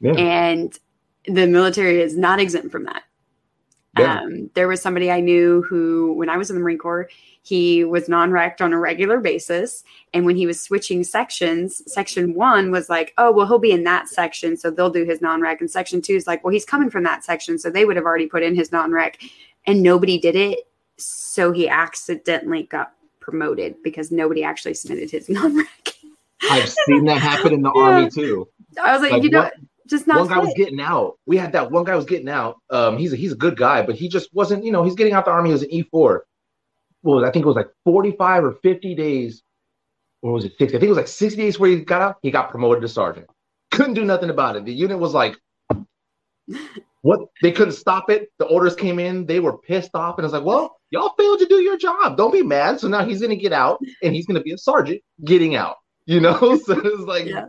[0.00, 0.14] Yeah.
[0.14, 0.76] And
[1.26, 3.04] the military is not exempt from that.
[3.98, 4.20] Yeah.
[4.20, 7.08] Um, there was somebody I knew who, when I was in the Marine Corps,
[7.42, 9.84] he was non-recked on a regular basis.
[10.12, 13.84] And when he was switching sections, section one was like, oh, well, he'll be in
[13.84, 14.56] that section.
[14.56, 15.60] So they'll do his non-rec.
[15.60, 17.58] And section two is like, well, he's coming from that section.
[17.58, 19.20] So they would have already put in his non-rec.
[19.66, 20.60] And nobody did it.
[20.96, 25.94] So he accidentally got promoted because nobody actually submitted his non-rec.
[26.50, 27.82] I've seen that happen in the yeah.
[27.82, 28.48] army too.
[28.82, 29.54] I was like, like you know, what?
[29.88, 31.18] Just not one guy was getting out.
[31.26, 32.56] We had that one guy was getting out.
[32.70, 34.64] Um, he's a, he's a good guy, but he just wasn't.
[34.64, 35.50] You know, he's getting out the army.
[35.50, 36.24] He was an E four.
[37.02, 39.42] Well, I think it was like forty five or fifty days,
[40.22, 40.76] or was it sixty?
[40.76, 42.16] I think it was like sixty days where he got out.
[42.22, 43.26] He got promoted to sergeant.
[43.70, 44.64] Couldn't do nothing about it.
[44.64, 45.36] The unit was like,
[47.02, 47.20] what?
[47.42, 48.28] They couldn't stop it.
[48.38, 49.26] The orders came in.
[49.26, 52.16] They were pissed off, and I was like, well, y'all failed to do your job.
[52.16, 52.80] Don't be mad.
[52.80, 55.76] So now he's gonna get out, and he's gonna be a sergeant getting out.
[56.06, 57.26] You know, so it's like.
[57.26, 57.46] Yeah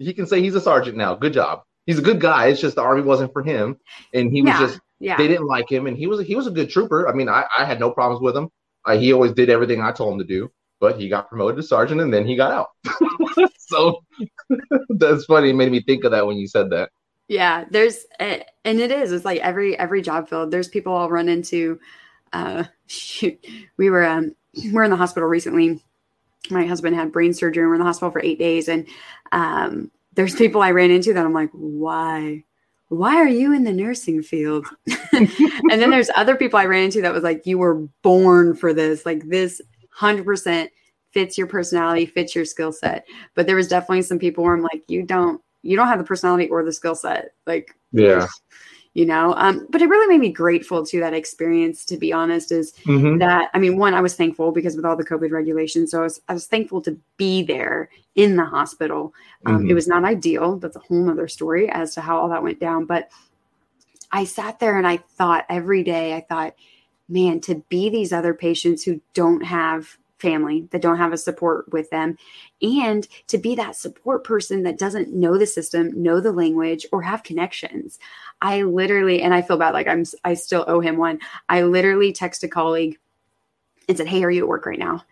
[0.00, 1.14] he can say he's a sergeant now.
[1.14, 1.62] Good job.
[1.86, 2.48] He's a good guy.
[2.48, 3.76] It's just the army wasn't for him,
[4.14, 5.16] and he was yeah, just yeah.
[5.16, 7.08] they didn't like him, and he was he was a good trooper.
[7.08, 8.48] I mean, I, I had no problems with him.
[8.84, 11.62] Uh, he always did everything I told him to do, but he got promoted to
[11.62, 13.50] sergeant, and then he got out.
[13.58, 14.02] so
[14.90, 15.50] that's funny.
[15.50, 16.90] It made me think of that when you said that.
[17.28, 19.12] Yeah, there's and it is.
[19.12, 20.50] It's like every every job field.
[20.50, 21.78] There's people I'll run into.
[22.32, 23.44] Uh, shoot,
[23.76, 24.34] we were um
[24.72, 25.80] we're in the hospital recently
[26.48, 28.68] my husband had brain surgery and we're in the hospital for eight days.
[28.68, 28.86] And
[29.32, 32.44] um, there's people I ran into that I'm like, why?
[32.88, 34.66] Why are you in the nursing field?
[35.12, 35.28] and
[35.68, 39.06] then there's other people I ran into that was like, you were born for this.
[39.06, 39.60] Like this
[39.98, 40.68] 100%
[41.12, 43.06] fits your personality, fits your skill set.
[43.34, 46.04] But there was definitely some people where I'm like, you don't, you don't have the
[46.04, 47.34] personality or the skill set.
[47.46, 48.26] Like, yeah
[48.94, 52.50] you know um, but it really made me grateful to that experience to be honest
[52.50, 53.18] is mm-hmm.
[53.18, 56.02] that i mean one i was thankful because with all the covid regulations so i
[56.02, 59.14] was, I was thankful to be there in the hospital
[59.46, 59.70] um, mm-hmm.
[59.70, 62.60] it was not ideal that's a whole nother story as to how all that went
[62.60, 63.10] down but
[64.10, 66.54] i sat there and i thought every day i thought
[67.08, 71.70] man to be these other patients who don't have family that don't have a support
[71.72, 72.16] with them.
[72.62, 77.02] And to be that support person that doesn't know the system know the language or
[77.02, 77.98] have connections.
[78.42, 81.18] I literally and i feel bad like i'm i still owe him one.
[81.48, 82.98] I literally text a colleague
[83.88, 85.04] and said hey are you at work right now?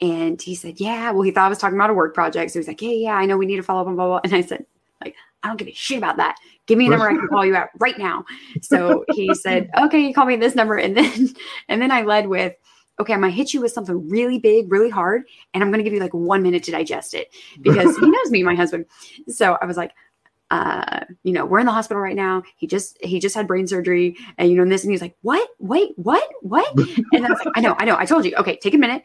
[0.00, 1.10] And he said yeah.
[1.12, 2.52] Well he thought i was talking about a work project.
[2.52, 4.20] So he's like yeah yeah i know we need to follow up on blah blah
[4.24, 4.64] and i said
[5.02, 6.36] like I don't give a shit about that.
[6.66, 8.24] Give me a number I can call you at right now.
[8.60, 10.76] So he said, okay, you call me this number.
[10.76, 11.28] And then,
[11.68, 12.54] and then I led with,
[13.00, 15.24] okay, I'm gonna hit you with something really big, really hard,
[15.54, 17.28] and I'm gonna give you like one minute to digest it
[17.60, 18.86] because he knows me, my husband.
[19.28, 19.92] So I was like,
[20.50, 22.42] uh, you know, we're in the hospital right now.
[22.56, 25.48] He just he just had brain surgery, and you know this, and he's like, what?
[25.58, 26.28] Wait, what?
[26.42, 26.70] What?
[27.12, 28.34] And I was like, I know, I know, I told you.
[28.36, 29.02] Okay, take a minute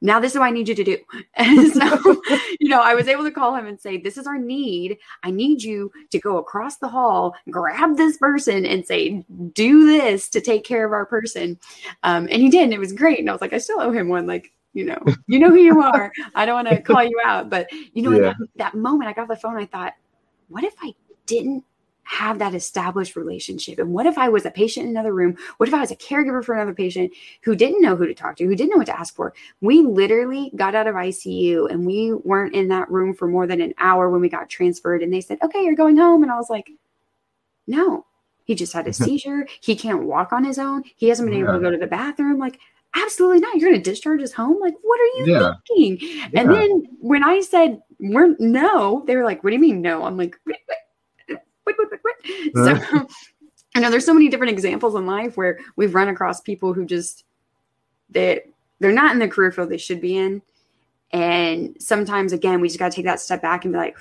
[0.00, 0.98] now this is what I need you to do.
[1.36, 2.22] And so,
[2.60, 4.98] you know, I was able to call him and say, This is our need.
[5.22, 10.28] I need you to go across the hall, grab this person, and say, Do this
[10.30, 11.58] to take care of our person.
[12.02, 12.64] Um, and he did.
[12.64, 13.18] And it was great.
[13.18, 14.26] And I was like, I still owe him one.
[14.26, 16.12] Like, you know, you know who you are.
[16.34, 17.50] I don't want to call you out.
[17.50, 18.20] But, you know, yeah.
[18.20, 19.94] that, that moment I got the phone, I thought,
[20.48, 20.94] What if I
[21.26, 21.64] didn't
[22.06, 23.78] have that established relationship?
[23.78, 25.36] And what if I was a patient in another room?
[25.56, 28.36] What if I was a caregiver for another patient who didn't know who to talk
[28.36, 29.34] to, who didn't know what to ask for?
[29.60, 33.60] We literally got out of ICU and we weren't in that room for more than
[33.60, 35.02] an hour when we got transferred.
[35.02, 36.22] And they said, okay, you're going home.
[36.22, 36.70] And I was like,
[37.66, 38.06] no,
[38.44, 39.46] he just had a seizure.
[39.60, 40.84] He can't walk on his own.
[40.96, 42.38] He hasn't been able to go to the bathroom.
[42.38, 42.60] Like,
[42.94, 43.56] absolutely not.
[43.56, 44.60] You're going to discharge us home?
[44.60, 45.52] Like, what are you yeah.
[45.66, 46.08] thinking?
[46.08, 46.40] Yeah.
[46.40, 50.04] And then when I said, we're no, they were like, what do you mean no?
[50.04, 50.36] I'm like,
[52.54, 53.06] so
[53.74, 56.86] I know there's so many different examples in life where we've run across people who
[56.86, 57.24] just
[58.08, 58.42] they
[58.80, 60.42] they're not in the career field they should be in.
[61.12, 63.96] And sometimes again, we just gotta take that step back and be like,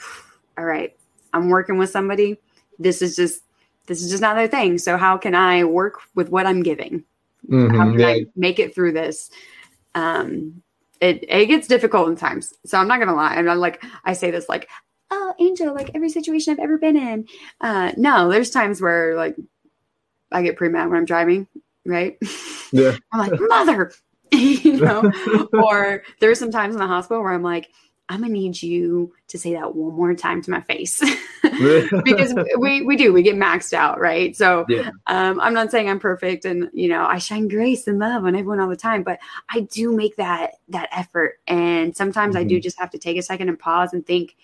[0.58, 0.96] all right,
[1.34, 2.38] I'm working with somebody.
[2.80, 3.42] This is just
[3.88, 4.78] this is just not their thing.
[4.78, 7.04] So how can I work with what I'm giving?
[7.50, 8.08] Mm-hmm, how can yeah.
[8.08, 9.30] I make it through this?
[9.94, 10.64] Um,
[11.02, 12.54] it it gets difficult in times.
[12.66, 13.36] So I'm not gonna lie.
[13.36, 14.70] I'm not like I say this like
[15.12, 17.28] oh, Angel, like every situation I've ever been in.
[17.62, 19.36] Uh, no, there's times where like
[20.32, 21.48] I get pretty mad when I'm driving,
[21.86, 22.18] right?
[22.72, 22.98] Yeah.
[23.12, 23.92] I'm like, mother,
[24.32, 25.12] you know,
[25.54, 27.70] or there's some times in the hospital where I'm like,
[28.08, 31.02] I'm gonna need you to say that one more time to my face
[31.42, 34.36] because we we do we get maxed out, right?
[34.36, 34.92] So yeah.
[35.08, 38.36] um, I'm not saying I'm perfect, and you know I shine grace and love on
[38.36, 39.18] everyone all the time, but
[39.50, 42.42] I do make that that effort, and sometimes mm-hmm.
[42.42, 42.62] I do mm-hmm.
[42.62, 44.36] just have to take a second and pause and think,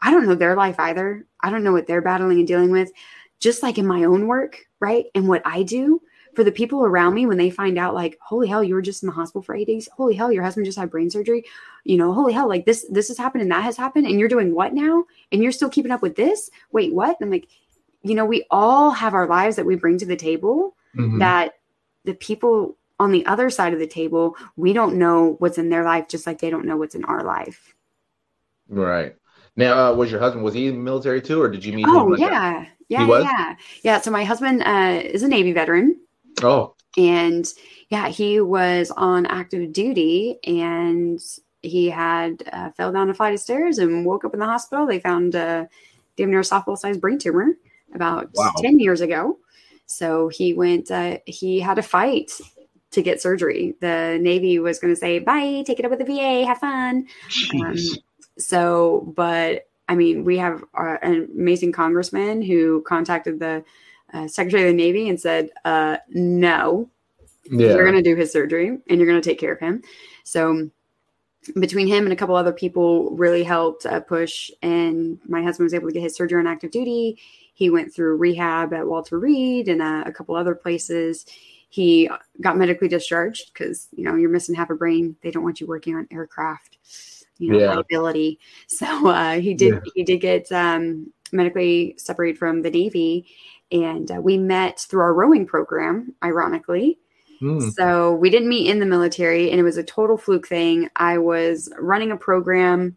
[0.00, 1.26] I don't know their life either.
[1.40, 2.90] I don't know what they're battling and dealing with,
[3.38, 5.06] just like in my own work, right?
[5.14, 6.00] And what I do.
[6.34, 9.02] for the people around me when they find out like holy hell you were just
[9.02, 11.44] in the hospital for eight days holy hell your husband just had brain surgery
[11.84, 14.28] you know holy hell like this this has happened and that has happened and you're
[14.28, 17.48] doing what now and you're still keeping up with this wait what and i'm like
[18.02, 21.18] you know we all have our lives that we bring to the table mm-hmm.
[21.18, 21.58] that
[22.04, 25.84] the people on the other side of the table we don't know what's in their
[25.84, 27.74] life just like they don't know what's in our life
[28.68, 29.16] right
[29.56, 31.86] now uh, was your husband was he in the military too or did you meet
[31.88, 32.68] oh like yeah that?
[32.88, 35.96] yeah yeah yeah so my husband uh, is a navy veteran
[36.42, 36.74] Oh.
[36.96, 37.46] And
[37.88, 41.20] yeah, he was on active duty and
[41.62, 44.86] he had uh, fell down a flight of stairs and woke up in the hospital.
[44.86, 45.68] They found a
[46.16, 47.52] damn near softball sized brain tumor
[47.94, 48.52] about wow.
[48.58, 49.38] 10 years ago.
[49.86, 52.32] So he went, uh, he had a fight
[52.92, 53.74] to get surgery.
[53.80, 57.06] The Navy was going to say, bye, take it up with the VA, have fun.
[57.64, 57.76] Um,
[58.38, 63.64] so, but I mean, we have uh, an amazing congressman who contacted the
[64.12, 66.88] uh, Secretary of the Navy and said, uh, no,
[67.50, 67.68] yeah.
[67.68, 69.82] you're going to do his surgery and you're going to take care of him.
[70.24, 70.70] So
[71.58, 75.74] between him and a couple other people really helped uh, push and my husband was
[75.74, 77.18] able to get his surgery on active duty.
[77.54, 81.26] He went through rehab at Walter Reed and uh, a couple other places.
[81.68, 82.08] He
[82.40, 85.16] got medically discharged because, you know, you're missing half a brain.
[85.22, 86.78] They don't want you working on aircraft,
[87.42, 87.74] you know, yeah.
[87.74, 88.38] liability.
[88.68, 89.80] So uh, he did, yeah.
[89.94, 93.26] he did get um, medically separated from the Navy
[93.72, 96.98] and uh, we met through our rowing program, ironically.
[97.40, 97.72] Mm.
[97.72, 100.88] So we didn't meet in the military, and it was a total fluke thing.
[100.96, 102.96] I was running a program.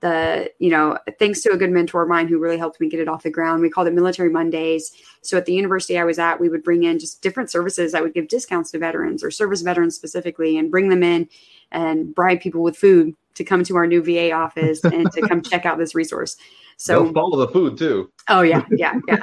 [0.00, 3.00] The you know thanks to a good mentor of mine who really helped me get
[3.00, 3.62] it off the ground.
[3.62, 4.92] We called it Military Mondays.
[5.22, 8.02] So at the university I was at, we would bring in just different services that
[8.02, 11.28] would give discounts to veterans or service veterans specifically, and bring them in
[11.72, 15.40] and bribe people with food to come to our new VA office and to come
[15.40, 16.36] check out this resource.
[16.76, 18.12] So They'll follow the food too.
[18.28, 19.22] Oh yeah, yeah, yeah.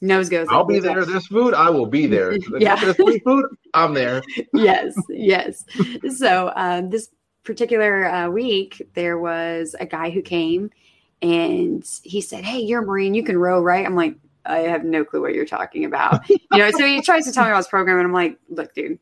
[0.00, 0.46] nose goes.
[0.50, 1.04] I'll be there.
[1.04, 1.52] There's food.
[1.52, 2.36] I will be there.
[2.58, 2.76] yeah.
[2.76, 3.46] There's food.
[3.74, 4.22] I'm there.
[4.54, 4.96] yes.
[5.08, 5.64] Yes.
[6.16, 7.10] So um, this
[7.44, 10.70] particular uh, week, there was a guy who came
[11.20, 13.14] and he said, Hey, you're a Marine.
[13.14, 13.84] You can row, right?
[13.84, 14.14] I'm like,
[14.46, 16.28] I have no clue what you're talking about.
[16.28, 18.74] you know, so he tries to tell me about his program, and I'm like, look,
[18.74, 18.98] dude,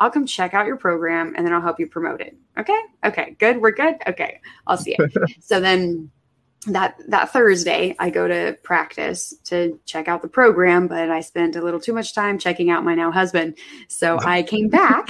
[0.00, 2.36] I'll come check out your program and then I'll help you promote it.
[2.58, 2.80] Okay.
[3.04, 3.36] Okay.
[3.38, 3.60] Good.
[3.60, 3.96] We're good.
[4.06, 4.40] Okay.
[4.66, 5.08] I'll see you.
[5.40, 6.10] so then
[6.66, 11.56] that that Thursday I go to practice to check out the program, but I spent
[11.56, 13.56] a little too much time checking out my now husband.
[13.88, 15.06] So I came back.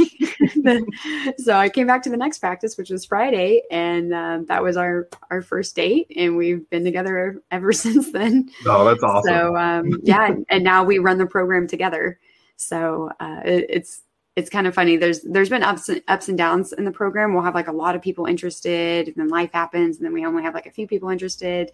[1.39, 4.77] so I came back to the next practice, which was Friday, and um, that was
[4.77, 8.51] our our first date, and we've been together ever since then.
[8.67, 9.33] Oh, that's awesome.
[9.33, 12.19] So um, yeah, and, and, now we run the program together.
[12.57, 14.03] So uh, it, it's
[14.37, 14.97] it's kind of funny.
[14.97, 17.33] There's there's been ups and ups and downs in the program.
[17.33, 20.27] We'll have like a lot of people interested, and then life happens, and then we
[20.27, 21.71] only have like a few people interested.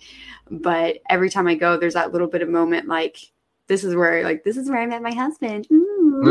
[0.51, 3.17] But every time I go, there's that little bit of moment like
[3.67, 6.27] this is where like this is where I met my husband, and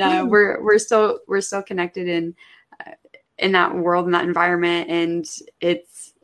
[0.00, 2.34] uh, we're we're still we're still connected in
[2.86, 2.92] uh,
[3.38, 5.26] in that world in that environment, and
[5.60, 6.14] it's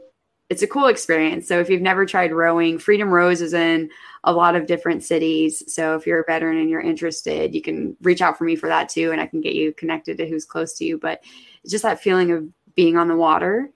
[0.49, 1.47] it's a cool experience.
[1.47, 3.91] So if you've never tried rowing, Freedom Rows is in
[4.25, 5.63] a lot of different cities.
[5.73, 8.69] So if you're a veteran and you're interested, you can reach out for me for
[8.69, 10.99] that too, and I can get you connected to who's close to you.
[10.99, 11.23] But
[11.63, 13.71] it's just that feeling of being on the water,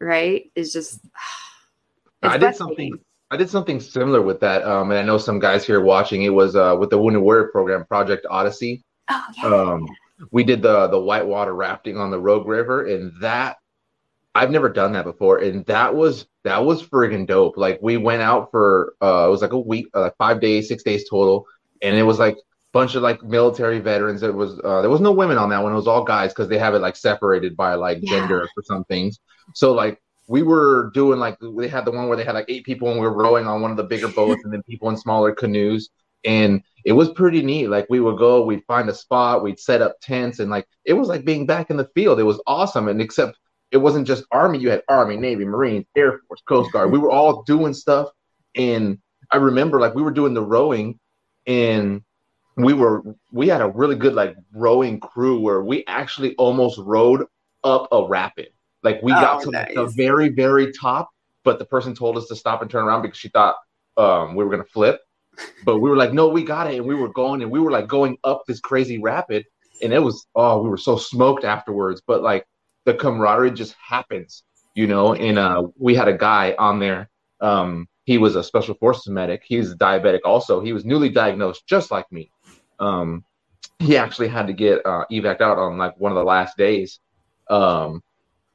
[0.00, 0.50] right?
[0.54, 1.00] Is just.
[2.22, 2.92] I did something.
[3.30, 6.22] I did something similar with that, um, and I know some guys here watching.
[6.22, 8.82] It was uh, with the Wounded Warrior program, Project Odyssey.
[9.08, 9.44] Oh yeah.
[9.46, 9.86] Um,
[10.32, 13.58] we did the the whitewater rafting on the Rogue River, and that
[14.40, 17.58] I've never done that before, and that was that was friggin' dope.
[17.58, 20.66] Like we went out for uh, it was like a week, uh, like five days,
[20.66, 21.46] six days total,
[21.82, 22.40] and it was like a
[22.72, 24.22] bunch of like military veterans.
[24.22, 25.72] It was uh, there was no women on that one.
[25.72, 28.12] It was all guys because they have it like separated by like yeah.
[28.12, 29.20] gender for some things.
[29.54, 32.64] So like we were doing like they had the one where they had like eight
[32.64, 34.96] people and we were rowing on one of the bigger boats and then people in
[34.96, 35.90] smaller canoes
[36.24, 39.80] and it was pretty neat like we would go we'd find a spot we'd set
[39.80, 42.88] up tents and like it was like being back in the field it was awesome
[42.88, 43.38] and except
[43.70, 44.58] it wasn't just Army.
[44.58, 46.90] You had Army, Navy, Marines, Air Force, Coast Guard.
[46.90, 48.08] We were all doing stuff.
[48.56, 48.98] And
[49.30, 50.98] I remember like we were doing the rowing
[51.46, 52.02] and
[52.56, 57.24] we were we had a really good like rowing crew where we actually almost rowed
[57.62, 58.48] up a rapid.
[58.82, 59.74] Like we oh, got to nice.
[59.74, 61.10] the very, very top,
[61.44, 63.56] but the person told us to stop and turn around because she thought
[63.96, 65.00] um, we were gonna flip.
[65.64, 66.76] But we were like, no, we got it.
[66.76, 69.46] And we were going and we were like going up this crazy rapid.
[69.80, 72.02] And it was oh, we were so smoked afterwards.
[72.04, 72.46] But like
[72.84, 74.42] the camaraderie just happens,
[74.74, 75.14] you know.
[75.14, 77.10] And uh, we had a guy on there.
[77.40, 79.42] Um, he was a special forces medic.
[79.46, 80.60] He's diabetic also.
[80.60, 82.30] He was newly diagnosed, just like me.
[82.78, 83.24] Um,
[83.78, 87.00] he actually had to get uh, evac out on like one of the last days,
[87.48, 88.02] um,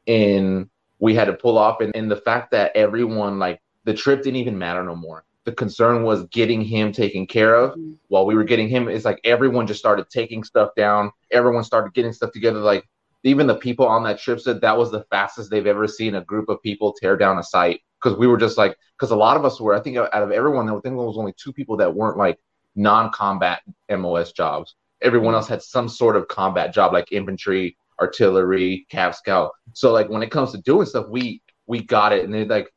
[0.08, 0.70] and
[1.00, 1.82] we had to pull off.
[1.82, 5.24] And, and the fact that everyone like the trip didn't even matter no more.
[5.46, 7.72] the concern was getting him taken care of.
[7.72, 7.94] Mm-hmm.
[8.08, 11.12] While we were getting him, it's like everyone just started taking stuff down.
[11.32, 12.60] Everyone started getting stuff together.
[12.60, 12.84] Like
[13.26, 16.22] even the people on that trip said that was the fastest they've ever seen a
[16.22, 19.36] group of people tear down a site because we were just like because a lot
[19.36, 21.78] of us were I think out of everyone I think there was only two people
[21.78, 22.40] that weren't like
[22.76, 24.76] non-combat MOS jobs.
[25.02, 25.36] Everyone mm-hmm.
[25.36, 29.52] else had some sort of combat job like infantry, artillery, cav scout.
[29.74, 32.70] So like when it comes to doing stuff, we we got it, and they like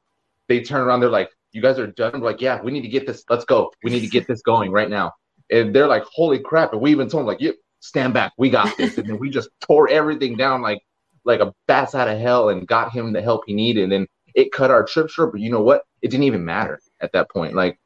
[0.49, 2.88] they turn around, they're like, "You guys are done." We're like, "Yeah, we need to
[2.88, 3.24] get this.
[3.28, 3.70] Let's go.
[3.84, 5.12] We need to get this going right now."
[5.51, 8.32] And they're like, "Holy crap!" And we even told them like, "Yep, stand back.
[8.38, 10.82] We got this." and then we just tore everything down like
[11.24, 13.92] like a bats out of hell and got him the help he needed.
[13.92, 15.82] And it cut our trip short, but you know what?
[16.02, 17.54] It didn't even matter at that point.
[17.54, 17.78] Like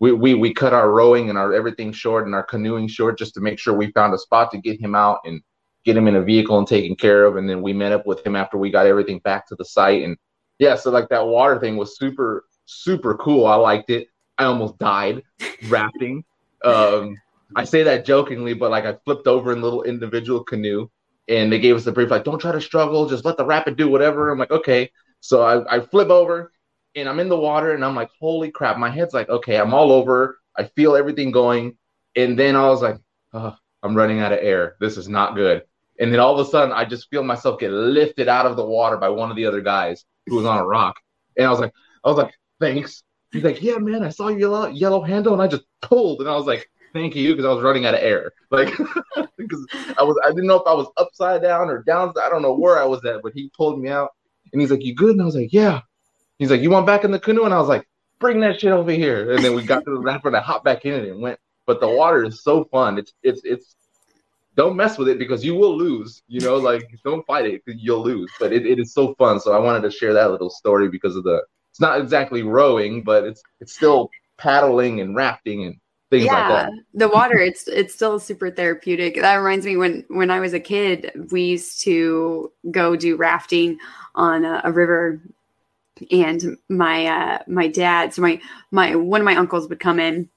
[0.00, 3.34] we, we we cut our rowing and our everything short and our canoeing short just
[3.34, 5.40] to make sure we found a spot to get him out and
[5.84, 7.36] get him in a vehicle and taken care of.
[7.36, 10.02] And then we met up with him after we got everything back to the site.
[10.02, 10.16] And
[10.58, 13.46] yeah, so like that water thing was super super cool.
[13.46, 14.08] I liked it.
[14.38, 15.22] I almost died
[15.68, 16.24] rafting.
[16.64, 17.16] Um,
[17.56, 20.88] I say that jokingly, but like I flipped over in a little individual canoe
[21.28, 23.76] and they gave us the brief like, don't try to struggle, just let the rapid
[23.76, 24.30] do whatever.
[24.30, 24.90] I'm like, okay.
[25.20, 26.52] So I, I flip over
[26.94, 28.78] and I'm in the water and I'm like, holy crap.
[28.78, 30.38] My head's like, okay, I'm all over.
[30.56, 31.76] I feel everything going.
[32.16, 32.98] And then I was like,
[33.32, 34.76] oh, I'm running out of air.
[34.80, 35.62] This is not good.
[35.98, 38.64] And then all of a sudden, I just feel myself get lifted out of the
[38.64, 40.96] water by one of the other guys who was on a rock.
[41.36, 41.72] And I was like,
[42.04, 43.02] I was like, thanks.
[43.32, 46.20] He's like, yeah, man, I saw your yellow, yellow handle and I just pulled.
[46.20, 48.32] And I was like, thank you, because I was running out of air.
[48.50, 48.68] Like,
[49.36, 49.66] because
[49.98, 52.12] I was, I didn't know if I was upside down or down.
[52.22, 54.10] I don't know where I was at, but he pulled me out.
[54.52, 55.12] And he's like, you good?
[55.12, 55.80] And I was like, yeah.
[56.38, 57.44] He's like, you want back in the canoe?
[57.44, 57.86] And I was like,
[58.18, 59.32] bring that shit over here.
[59.32, 61.38] And then we got to the raft and I hopped back in it and went.
[61.66, 62.98] But the water is so fun.
[62.98, 63.76] It's it's it's
[64.56, 66.22] don't mess with it because you will lose.
[66.26, 68.30] You know, like don't fight it you'll lose.
[68.38, 69.40] But it, it is so fun.
[69.40, 73.02] So I wanted to share that little story because of the it's not exactly rowing,
[73.02, 75.76] but it's it's still paddling and rafting and
[76.10, 79.14] things yeah, like the water it's it's still super therapeutic.
[79.14, 83.78] That reminds me when when I was a kid, we used to go do rafting
[84.14, 85.20] on a, a river.
[86.10, 88.40] And my uh my dad so my
[88.70, 90.28] my one of my uncles would come in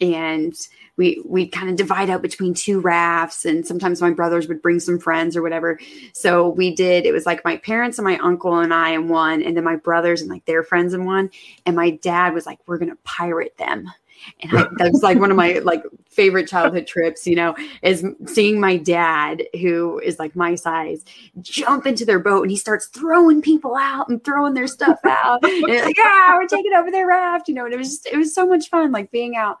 [0.00, 0.54] and
[0.96, 4.80] we we kind of divide up between two rafts and sometimes my brothers would bring
[4.80, 5.78] some friends or whatever.
[6.12, 9.42] So we did it was like my parents and my uncle and i in one
[9.42, 11.30] and then my brothers and like their friends in one.
[11.64, 13.90] And my dad was like we're gonna pirate them
[14.40, 18.60] and I, that's like one of my like favorite childhood trips you know is seeing
[18.60, 21.04] my dad who is like my size
[21.40, 25.42] jump into their boat and he starts throwing people out and throwing their stuff out
[25.42, 28.34] like yeah we're taking over their raft you know and it was just it was
[28.34, 29.58] so much fun like being out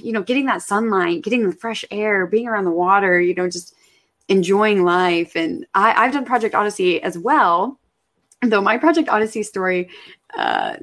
[0.00, 3.48] you know, getting that sunlight, getting the fresh air, being around the water, you know,
[3.48, 3.74] just
[4.28, 5.36] enjoying life.
[5.36, 7.78] And I, I've done Project Odyssey as well,
[8.42, 9.88] though my Project Odyssey story,
[10.36, 10.76] uh,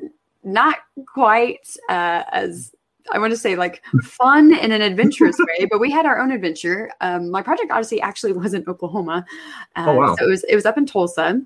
[0.43, 0.77] not
[1.07, 2.73] quite uh, as
[3.11, 6.31] I want to say like fun in an adventurous way, but we had our own
[6.31, 6.91] adventure.
[7.01, 9.25] Um, my Project Odyssey actually was in Oklahoma,
[9.75, 10.15] uh, Oh, wow.
[10.15, 11.41] so it was it was up in Tulsa,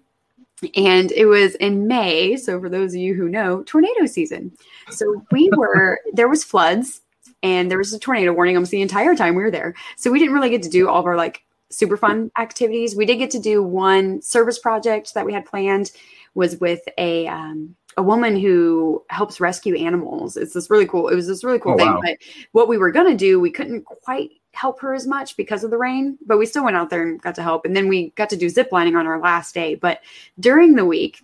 [0.76, 2.38] and it was in May.
[2.38, 4.52] So for those of you who know, tornado season.
[4.90, 7.02] So we were there was floods
[7.44, 9.76] and there was a tornado warning almost the entire time we were there.
[9.98, 12.96] So we didn't really get to do all of our like super fun activities.
[12.96, 15.92] We did get to do one service project that we had planned
[16.34, 20.36] was with a um, a woman who helps rescue animals.
[20.38, 21.08] It's this really cool.
[21.08, 21.88] It was this really cool Oh, thing.
[21.88, 22.02] wow.
[22.04, 22.18] But
[22.52, 25.78] what we were gonna do, we couldn't quite help her as much because of the
[25.78, 27.66] rain, but we still went out there and got to help.
[27.66, 29.76] And then we got to do zip lining on our last day.
[29.76, 30.00] But
[30.40, 31.22] during the week,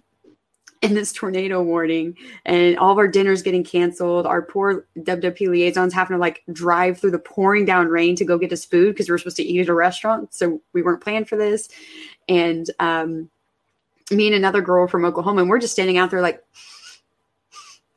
[0.82, 5.93] in this tornado warning and all of our dinners getting canceled, our poor WWP liaisons
[5.93, 9.07] having to like drive through the pouring down rain to go get us food because
[9.07, 10.34] we were supposed to eat at a restaurant.
[10.34, 11.69] So we weren't planned for this.
[12.28, 13.30] And um,
[14.10, 16.43] me and another girl from Oklahoma, and we're just standing out there like,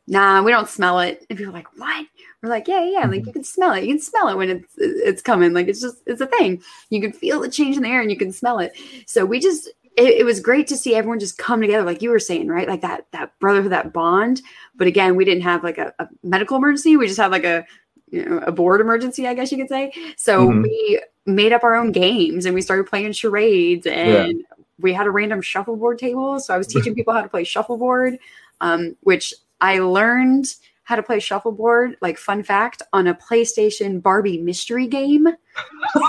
[0.07, 1.25] nah, we don't smell it.
[1.29, 2.07] And people are like, what?
[2.43, 3.85] We're like, yeah, yeah, like you can smell it.
[3.85, 5.55] You can smell it when it's it's coming.
[5.55, 6.63] Like it's just it's a thing.
[6.91, 8.77] You can feel the change in the air and you can smell it.
[9.07, 12.11] So we just it, it was great to see everyone just come together, like you
[12.11, 12.69] were saying, right?
[12.69, 14.43] Like that that brotherhood, that bond.
[14.75, 16.97] But again, we didn't have like a, a medical emergency.
[16.97, 17.65] We just had like a
[18.11, 19.93] you know a bored emergency, I guess you could say.
[20.17, 20.63] So Mhm.
[20.65, 24.45] we made up our own games and we started playing charades and
[24.81, 26.41] we had a random shuffleboard table.
[26.41, 28.19] So I was teaching people how to play shuffleboard,
[28.61, 30.47] um, which I learned
[30.85, 31.97] how to play shuffleboard.
[32.01, 35.29] Like fun fact on a PlayStation Barbie mystery game.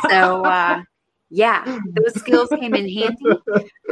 [0.09, 0.84] So uh,
[1.30, 3.26] yeah, those skills came in handy.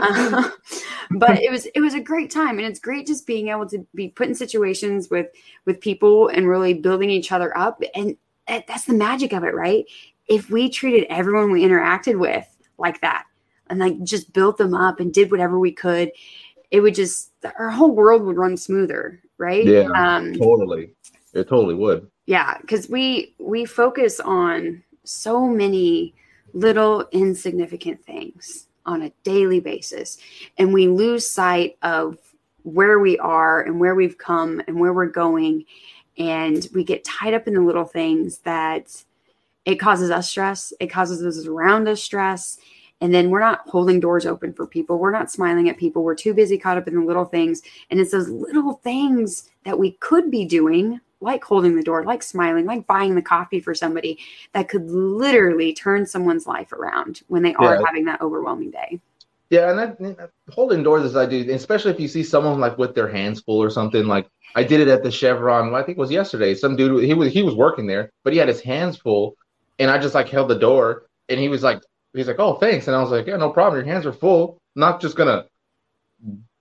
[0.01, 0.49] Uh,
[1.11, 3.85] but it was it was a great time, and it's great just being able to
[3.95, 5.27] be put in situations with
[5.65, 7.81] with people and really building each other up.
[7.95, 8.17] And
[8.47, 9.85] that- that's the magic of it, right?
[10.27, 12.47] If we treated everyone we interacted with
[12.77, 13.25] like that,
[13.69, 16.11] and like just built them up and did whatever we could,
[16.71, 19.65] it would just our whole world would run smoother, right?
[19.65, 19.89] Yeah.
[19.95, 20.91] Um, Totally.
[21.33, 22.09] It totally would.
[22.25, 26.13] Yeah, because we we focus on so many
[26.53, 30.17] little insignificant things on a daily basis,
[30.57, 32.17] and we lose sight of
[32.63, 35.65] where we are and where we've come and where we're going,
[36.17, 39.03] and we get tied up in the little things that
[39.65, 40.71] it causes us stress.
[40.79, 42.59] It causes those around us stress.
[43.03, 44.97] And then we're not holding doors open for people.
[44.97, 46.05] We're not smiling at people.
[46.05, 47.61] We're too busy caught up in the little things.
[47.91, 52.23] And it's those little things that we could be doing, like holding the door, like
[52.23, 54.19] smiling, like buying the coffee for somebody,
[54.53, 57.81] that could literally turn someone's life around when they are yeah.
[57.85, 59.01] having that overwhelming day.
[59.49, 62.95] Yeah, and that, holding doors as I do, especially if you see someone like with
[62.95, 64.07] their hands full or something.
[64.07, 65.75] Like I did it at the Chevron.
[65.75, 66.55] I think it was yesterday.
[66.55, 69.35] Some dude he was he was working there, but he had his hands full,
[69.77, 71.81] and I just like held the door, and he was like,
[72.13, 73.83] he's like, oh thanks, and I was like, yeah, no problem.
[73.83, 74.57] Your hands are full.
[74.75, 75.45] I'm not just gonna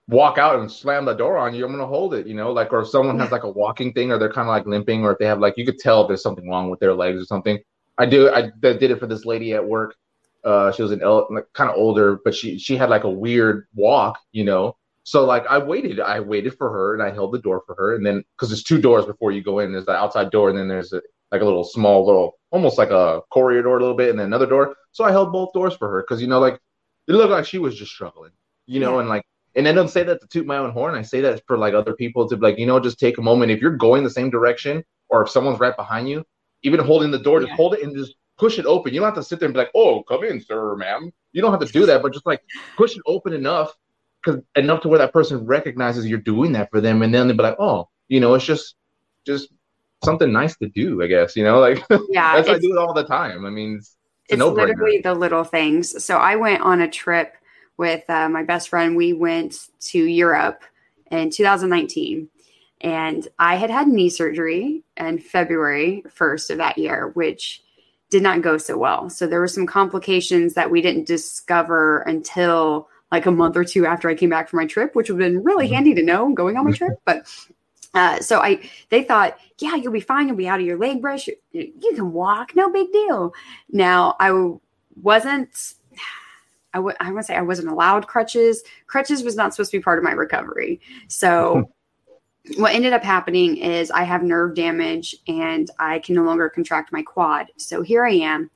[0.07, 1.65] walk out and slam the door on you.
[1.65, 4.11] I'm gonna hold it, you know, like or if someone has like a walking thing,
[4.11, 6.07] or they're kind of like limping, or if they have like you could tell if
[6.07, 7.59] there's something wrong with their legs or something.
[7.97, 8.29] I do.
[8.31, 9.95] I did it for this lady at work
[10.43, 10.99] uh, she was an
[11.29, 14.75] like, kind of older, but she she had like a weird walk, you know.
[15.03, 17.95] So like I waited, I waited for her and I held the door for her,
[17.95, 20.57] and then because there's two doors before you go in, there's the outside door, and
[20.57, 21.01] then there's a,
[21.33, 24.45] like a little small little, almost like a corridor a little bit, and then another
[24.45, 24.75] door.
[24.91, 26.59] So I held both doors for her because you know like
[27.07, 28.31] it looked like she was just struggling,
[28.67, 28.99] you know, yeah.
[29.01, 29.25] and like
[29.55, 30.95] and I don't say that to toot my own horn.
[30.95, 33.51] I say that for like other people to like, you know, just take a moment.
[33.51, 36.23] If you're going the same direction or if someone's right behind you,
[36.63, 37.47] even holding the door, yeah.
[37.47, 38.93] just hold it and just push it open.
[38.93, 41.41] You don't have to sit there and be like, "Oh, come in, sir, ma'am." You
[41.41, 42.41] don't have to do that, but just like
[42.77, 43.73] push it open enough,
[44.23, 47.37] because enough to where that person recognizes you're doing that for them, and then they'll
[47.37, 48.75] be like, "Oh, you know, it's just
[49.25, 49.49] just
[50.03, 52.93] something nice to do." I guess you know, like yeah, that's I do it all
[52.93, 53.45] the time.
[53.45, 53.95] I mean, it's,
[54.29, 56.03] it's, it's literally the little things.
[56.03, 57.35] So I went on a trip
[57.77, 58.95] with uh, my best friend.
[58.95, 59.55] We went
[59.87, 60.63] to Europe
[61.11, 62.29] in 2019
[62.83, 67.63] and I had had knee surgery in February 1st of that year, which
[68.09, 69.09] did not go so well.
[69.09, 73.85] So there were some complications that we didn't discover until like a month or two
[73.85, 75.75] after I came back from my trip, which would have been really mm-hmm.
[75.75, 76.99] handy to know going on my trip.
[77.05, 77.25] But
[77.93, 80.27] uh, so I, they thought, yeah, you'll be fine.
[80.27, 81.27] You'll be out of your leg brush.
[81.27, 83.33] You, you can walk, no big deal.
[83.69, 84.53] Now I
[85.01, 85.75] wasn't.
[86.75, 88.63] I would I want to say I wasn't allowed crutches.
[88.87, 90.81] Crutches was not supposed to be part of my recovery.
[91.07, 91.69] So
[92.57, 96.91] what ended up happening is I have nerve damage and I can no longer contract
[96.91, 97.47] my quad.
[97.57, 98.49] So here I am.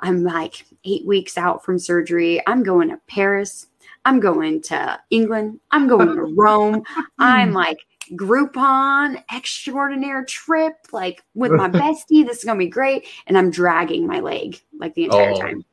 [0.00, 2.42] I'm like eight weeks out from surgery.
[2.46, 3.68] I'm going to Paris.
[4.04, 5.60] I'm going to England.
[5.70, 6.82] I'm going to Rome.
[7.18, 7.78] I'm like
[8.12, 12.26] Groupon extraordinary trip, like with my bestie.
[12.26, 13.06] This is going to be great.
[13.26, 15.40] And I'm dragging my leg like the entire oh.
[15.40, 15.64] time.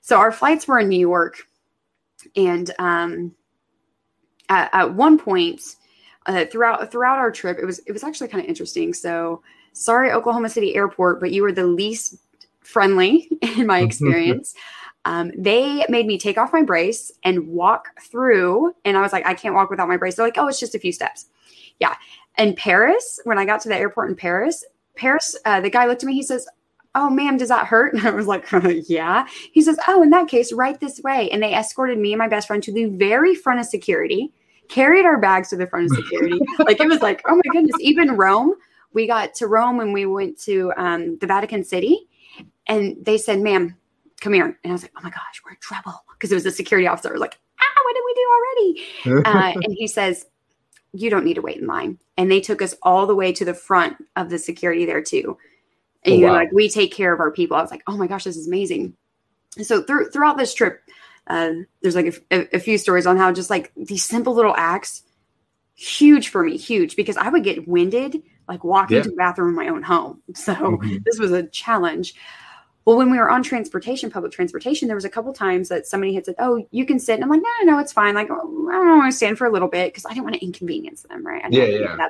[0.00, 1.42] So our flights were in New York.
[2.34, 3.34] And um,
[4.48, 5.60] at, at one point,
[6.26, 8.92] uh, throughout throughout our trip, it was it was actually kind of interesting.
[8.92, 12.16] So sorry, Oklahoma City Airport, but you were the least
[12.60, 14.54] friendly in my experience.
[15.06, 19.26] Um, they made me take off my brace and walk through, and I was like,
[19.26, 20.16] I can't walk without my brace.
[20.16, 21.26] They're like, oh, it's just a few steps.
[21.80, 21.94] Yeah.
[22.36, 24.64] And Paris, when I got to the airport in Paris,
[24.96, 26.14] Paris, uh, the guy looked at me.
[26.14, 26.46] He says,
[26.98, 28.46] oh ma'am does that hurt and i was like
[28.88, 32.18] yeah he says oh in that case right this way and they escorted me and
[32.18, 34.32] my best friend to the very front of security
[34.68, 36.38] carried our bags to the front of security.
[36.58, 37.76] like it was like, oh my goodness.
[37.80, 38.54] Even Rome,
[38.92, 42.06] we got to Rome and we went to um, the Vatican City,
[42.66, 43.76] and they said, "Ma'am,
[44.20, 46.46] come here." And I was like, "Oh my gosh, we're in trouble," because it was
[46.46, 47.10] a security officer.
[47.10, 50.26] I was like, "Ah, what did we do already?" uh, and he says,
[50.92, 53.44] "You don't need to wait in line." And they took us all the way to
[53.44, 55.36] the front of the security there too.
[56.04, 56.36] And oh, you're wow.
[56.36, 58.48] like, "We take care of our people." I was like, "Oh my gosh, this is
[58.48, 58.94] amazing."
[59.62, 60.82] So through, throughout this trip,
[61.28, 65.02] uh, there's like a, a, few stories on how just like these simple little acts,
[65.74, 69.02] huge for me, huge because I would get winded like walking yeah.
[69.02, 70.22] to the bathroom in my own home.
[70.34, 70.98] So mm-hmm.
[71.04, 72.14] this was a challenge.
[72.86, 76.14] Well, when we were on transportation, public transportation, there was a couple times that somebody
[76.14, 78.14] had said, "Oh, you can sit," and I'm like, "No, no, no, it's fine.
[78.14, 80.36] Like, oh, I don't want to stand for a little bit because I didn't want
[80.36, 82.08] to inconvenience them, right?" yeah, yeah.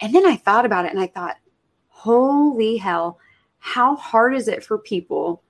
[0.00, 1.36] And then I thought about it, and I thought,
[1.88, 3.20] "Holy hell,
[3.58, 5.42] how hard is it for people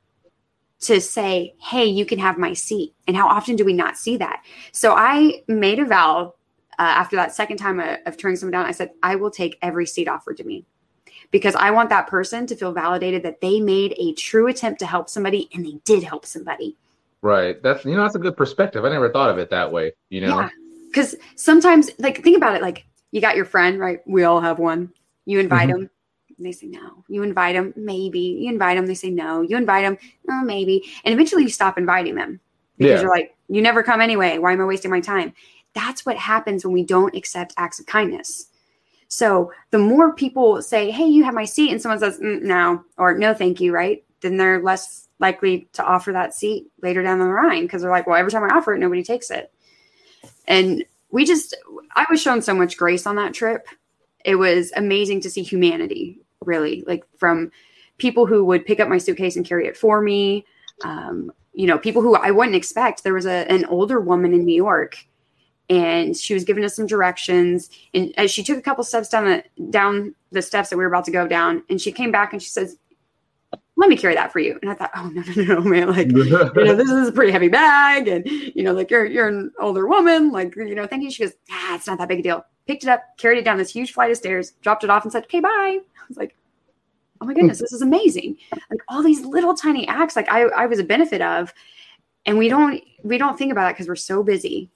[0.78, 2.94] to say, hey, you can have my seat.
[3.06, 4.44] And how often do we not see that?
[4.72, 6.34] So I made a vow
[6.78, 8.66] uh, after that second time of, of turning someone down.
[8.66, 10.66] I said, I will take every seat offered to me
[11.30, 14.86] because I want that person to feel validated that they made a true attempt to
[14.86, 16.76] help somebody and they did help somebody.
[17.22, 17.62] Right.
[17.62, 18.84] That's, you know, that's a good perspective.
[18.84, 20.40] I never thought of it that way, you know?
[20.40, 20.48] Yeah.
[20.88, 24.00] Because sometimes, like, think about it like, you got your friend, right?
[24.06, 24.92] We all have one.
[25.24, 25.80] You invite mm-hmm.
[25.80, 25.90] them
[26.38, 27.04] they say no.
[27.08, 28.20] You invite them, maybe.
[28.20, 29.42] You invite them, they say no.
[29.42, 29.98] You invite them,
[30.30, 30.84] oh, maybe.
[31.04, 32.40] And eventually you stop inviting them
[32.76, 33.00] because yeah.
[33.02, 34.38] you're like, you never come anyway.
[34.38, 35.32] Why am I wasting my time?
[35.74, 38.48] That's what happens when we don't accept acts of kindness.
[39.08, 42.84] So the more people say, "Hey, you have my seat," and someone says, mm, "No,"
[42.98, 44.04] or "No, thank you," right?
[44.20, 48.06] Then they're less likely to offer that seat later down the line because they're like,
[48.06, 49.52] "Well, every time I offer it, nobody takes it."
[50.48, 51.56] And we just,
[51.94, 53.68] I was shown so much grace on that trip.
[54.24, 57.52] It was amazing to see humanity, really, like from
[57.98, 60.44] people who would pick up my suitcase and carry it for me.
[60.84, 63.02] Um, you know, people who I wouldn't expect.
[63.02, 64.98] There was a, an older woman in New York
[65.68, 67.70] and she was giving us some directions.
[67.94, 70.90] And as she took a couple steps down the down the steps that we were
[70.90, 72.76] about to go down, and she came back and she says,
[73.76, 75.90] "Let me carry that for you." And I thought, "Oh no, no, no, man!
[75.90, 79.28] Like, you know, this is a pretty heavy bag, and you know, like you're you're
[79.28, 82.20] an older woman, like you know, thank you." She goes, "Ah, it's not that big
[82.20, 84.90] a deal." Picked it up, carried it down this huge flight of stairs, dropped it
[84.90, 85.48] off, and said, "Okay, bye."
[85.78, 86.36] I was like,
[87.20, 88.36] "Oh my goodness, this is amazing!"
[88.70, 91.52] Like all these little tiny acts, like I I was a benefit of,
[92.24, 94.70] and we don't we don't think about it because we're so busy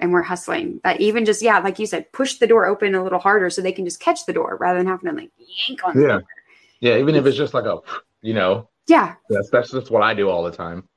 [0.00, 0.80] and we're hustling.
[0.82, 3.62] That even just yeah like you said push the door open a little harder so
[3.62, 5.30] they can just catch the door rather than having to like
[5.68, 6.18] yank on yeah.
[6.80, 7.78] yeah even if it's just like a
[8.22, 8.68] you know.
[8.86, 9.14] Yeah.
[9.28, 10.88] That's that's just what i do all the time.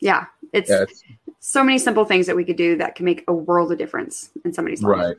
[0.00, 1.02] Yeah it's, yeah, it's
[1.40, 4.30] so many simple things that we could do that can make a world of difference
[4.44, 4.98] in somebody's life.
[4.98, 5.16] Right.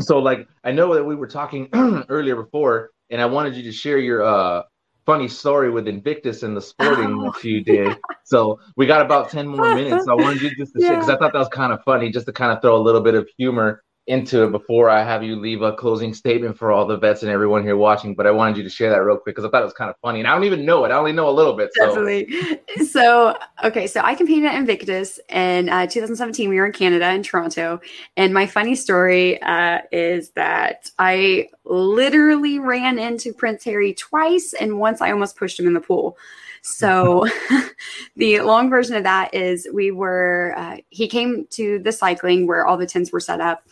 [0.00, 1.68] So like i know that we were talking
[2.08, 4.62] earlier before and i wanted you to share your uh
[5.08, 7.96] funny story with Invictus and the sporting oh, that you did.
[8.24, 10.04] So we got about 10 more minutes.
[10.04, 10.96] So I wanted you just to yeah.
[10.96, 13.00] because I thought that was kind of funny just to kind of throw a little
[13.00, 16.86] bit of humor into it before I have you leave a closing statement for all
[16.86, 18.14] the vets and everyone here watching.
[18.14, 19.90] But I wanted you to share that real quick because I thought it was kind
[19.90, 20.20] of funny.
[20.20, 20.90] And I don't even know it.
[20.90, 21.70] I only know a little bit.
[21.74, 21.86] So.
[21.86, 22.58] Definitely.
[22.86, 23.86] So, okay.
[23.86, 26.48] So I competed at Invictus in uh, 2017.
[26.48, 27.80] We were in Canada in Toronto.
[28.16, 34.54] And my funny story uh, is that I literally ran into Prince Harry twice.
[34.58, 36.16] And once I almost pushed him in the pool.
[36.62, 37.26] So
[38.16, 42.66] the long version of that is we were, uh, he came to the cycling where
[42.66, 43.64] all the tents were set up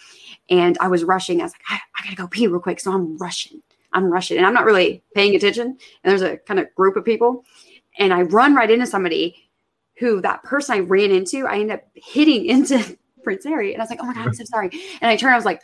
[0.49, 1.41] and I was rushing.
[1.41, 2.81] I was like, I, I gotta go pee real quick.
[2.81, 3.63] So I'm rushing.
[3.93, 4.37] I'm rushing.
[4.37, 5.67] And I'm not really paying attention.
[5.67, 7.45] And there's a kind of group of people.
[7.99, 9.37] And I run right into somebody
[9.99, 13.73] who that person I ran into, I end up hitting into Prince Harry.
[13.73, 14.71] And I was like, oh my God, I'm so sorry.
[15.01, 15.63] And I turned, I was like,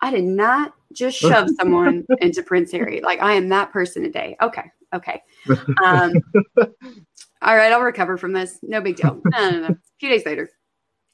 [0.00, 3.00] I did not just shove someone into Prince Harry.
[3.00, 4.36] Like I am that person today.
[4.40, 4.64] Okay.
[4.94, 5.22] Okay.
[5.82, 6.12] Um,
[6.58, 7.72] all right.
[7.72, 8.58] I'll recover from this.
[8.62, 9.22] No big deal.
[9.24, 9.66] No, no, no.
[9.68, 10.50] A few days later,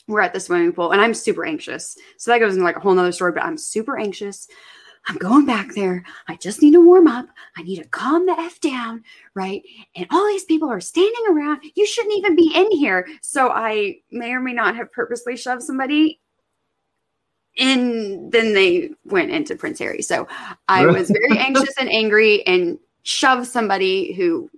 [0.08, 1.96] we're at the swimming pool and I'm super anxious.
[2.16, 4.48] So that goes into like a whole nother story, but I'm super anxious.
[5.06, 6.04] I'm going back there.
[6.26, 7.28] I just need to warm up.
[7.56, 9.04] I need to calm the F down,
[9.34, 9.62] right?
[9.94, 11.62] And all these people are standing around.
[11.76, 13.06] You shouldn't even be in here.
[13.22, 16.20] So I may or may not have purposely shoved somebody
[17.58, 20.02] and then they went into Prince Harry.
[20.02, 20.28] So
[20.68, 24.50] I was very anxious and angry and shoved somebody who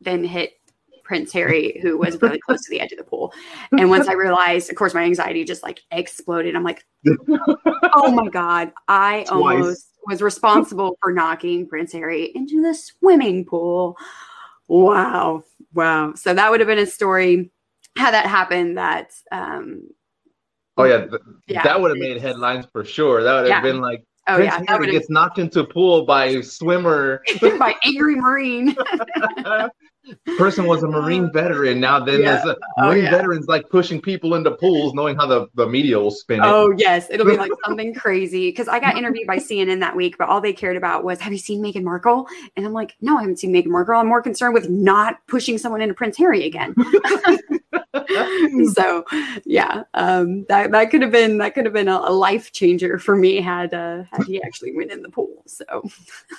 [0.00, 0.55] then hit
[1.06, 3.32] Prince Harry, who was really close to the edge of the pool.
[3.72, 6.56] And once I realized, of course, my anxiety just like exploded.
[6.56, 6.84] I'm like,
[7.94, 9.30] oh my God, I Twice.
[9.30, 13.96] almost was responsible for knocking Prince Harry into the swimming pool.
[14.68, 15.44] Wow.
[15.72, 16.14] Wow.
[16.14, 17.50] So that would have been a story
[17.96, 19.88] how that happened that um
[20.76, 23.72] oh yeah, th- yeah that would have made headlines for sure that would have yeah.
[23.72, 27.76] been like Oh Prince yeah, Harry gets knocked into a pool by a swimmer by
[27.84, 28.76] angry marine.
[30.38, 31.80] Person was a Marine veteran.
[31.80, 32.36] Now then yeah.
[32.36, 33.10] there's a oh, Marine oh, yeah.
[33.10, 36.46] veterans like pushing people into pools, knowing how the, the media will spin it.
[36.46, 38.50] Oh yes, it'll be like something crazy.
[38.50, 41.32] Because I got interviewed by CNN that week, but all they cared about was, "Have
[41.32, 42.26] you seen Meghan Markle?"
[42.56, 43.94] And I'm like, "No, I haven't seen Meghan Markle.
[43.94, 46.74] I'm more concerned with not pushing someone into Prince Harry again."
[48.74, 49.04] so
[49.44, 52.98] yeah, um, that that could have been that could have been a, a life changer
[52.98, 55.42] for me had uh, had he actually went in the pool.
[55.46, 55.64] So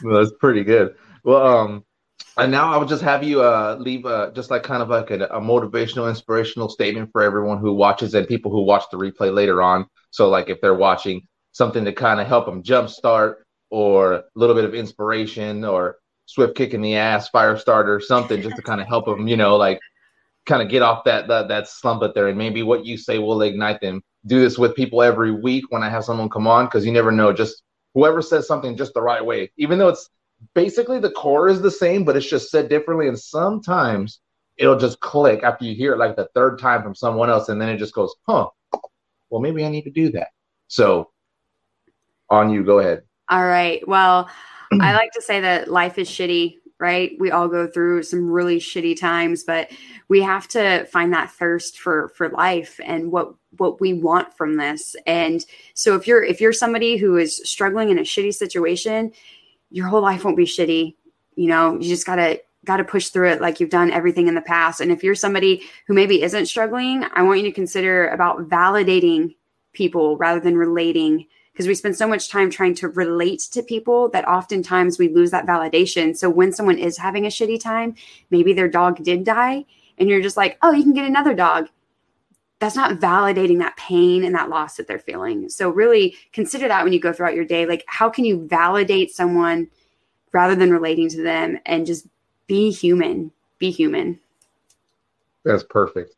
[0.04, 0.96] well, that's pretty good.
[1.24, 1.86] Well, um,
[2.38, 5.12] and now I would just have you uh, leave uh, just like kind of like
[5.12, 9.34] a, a, motivational, inspirational statement for everyone who watches and people who watch the replay
[9.34, 9.88] later on.
[10.12, 13.36] So, like if they're watching something to kind of help them jumpstart
[13.70, 18.42] or a little bit of inspiration or swift kick in the ass, fire starter, something
[18.42, 19.80] just to kind of help them, you know, like
[20.46, 22.38] kind of get off that, that that slump that they're in.
[22.38, 24.02] Maybe what you say will ignite them.
[24.26, 27.12] Do this with people every week when I have someone come on because you never
[27.12, 27.34] know.
[27.34, 27.64] Just
[27.94, 30.10] whoever says something just the right way, even though it's
[30.54, 33.08] basically the core is the same, but it's just said differently.
[33.08, 34.20] And sometimes
[34.58, 37.62] it'll just click after you hear it like the third time from someone else, and
[37.62, 38.50] then it just goes, huh,
[39.30, 40.30] well, maybe I need to do that.
[40.68, 41.12] So
[42.30, 43.04] on you, go ahead.
[43.30, 43.86] All right.
[43.88, 44.30] Well,
[44.82, 47.12] I like to say that life is shitty, right?
[47.20, 49.70] We all go through some really shitty times, but
[50.10, 54.58] we have to find that thirst for for life and what what we want from
[54.58, 54.96] this.
[55.06, 59.12] And so if you're if you're somebody who is struggling in a shitty situation,
[59.70, 60.96] your whole life won't be shitty.
[61.36, 64.42] You know, you just gotta gotta push through it like you've done everything in the
[64.42, 64.82] past.
[64.82, 69.36] And if you're somebody who maybe isn't struggling, I want you to consider about validating
[69.74, 74.10] people rather than relating because we spend so much time trying to relate to people
[74.10, 76.16] that oftentimes we lose that validation.
[76.16, 77.96] So when someone is having a shitty time,
[78.30, 79.66] maybe their dog did die,
[79.98, 81.68] and you're just like, oh, you can get another dog.
[82.60, 85.50] That's not validating that pain and that loss that they're feeling.
[85.50, 87.66] So really consider that when you go throughout your day.
[87.66, 89.68] Like, how can you validate someone
[90.32, 92.08] rather than relating to them and just
[92.48, 93.32] be human?
[93.60, 94.20] Be human.
[95.46, 96.16] That's perfect.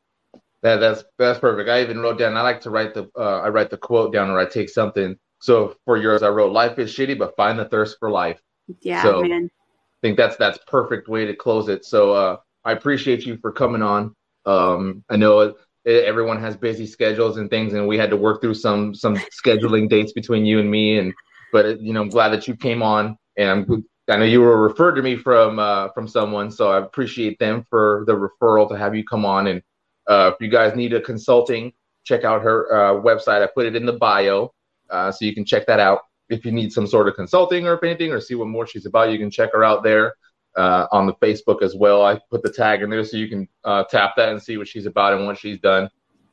[0.61, 1.69] That that's that's perfect.
[1.69, 2.35] I even wrote down.
[2.35, 5.17] I like to write the uh, I write the quote down, or I take something.
[5.39, 8.41] So for yours, I wrote, "Life is shitty, but find the thirst for life."
[8.81, 9.49] Yeah, so man.
[9.53, 11.85] I think that's that's perfect way to close it.
[11.85, 14.15] So uh, I appreciate you for coming on.
[14.45, 15.53] Um, I know
[15.89, 19.89] everyone has busy schedules and things, and we had to work through some some scheduling
[19.89, 20.97] dates between you and me.
[20.97, 21.13] And
[21.51, 24.61] but you know, I'm glad that you came on, and I'm I know you were
[24.61, 28.77] referred to me from uh, from someone, so I appreciate them for the referral to
[28.77, 29.47] have you come on.
[29.47, 29.61] And
[30.07, 31.73] uh, if you guys need a consulting,
[32.05, 33.43] check out her uh, website.
[33.43, 34.53] I put it in the bio,
[34.89, 36.01] uh, so you can check that out.
[36.29, 39.11] If you need some sort of consulting or anything, or see what more she's about,
[39.11, 40.13] you can check her out there
[40.59, 42.05] uh, on the Facebook as well.
[42.05, 44.67] I put the tag in there so you can uh, tap that and see what
[44.67, 45.89] she's about and what she's done.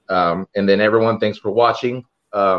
[0.09, 2.05] Um, and then everyone, thanks for watching.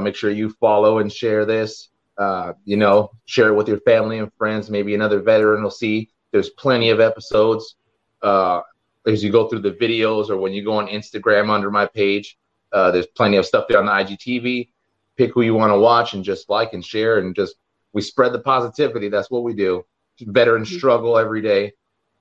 [0.02, 1.90] make sure you follow and share this.
[2.18, 4.70] Uh, you know, share it with your family and friends.
[4.70, 6.10] Maybe another veteran will see.
[6.32, 7.76] There's plenty of episodes
[8.24, 8.62] uh,
[9.06, 12.38] as you go through the videos or when you go on Instagram under my page.
[12.72, 14.70] Uh, there's plenty of stuff there on the IGTV.
[15.16, 17.56] Pick who you want to watch and just like and share and just
[17.94, 19.10] we spread the positivity.
[19.10, 19.86] That's what we do.
[20.22, 20.78] Veterans mm-hmm.
[20.78, 21.74] struggle every day.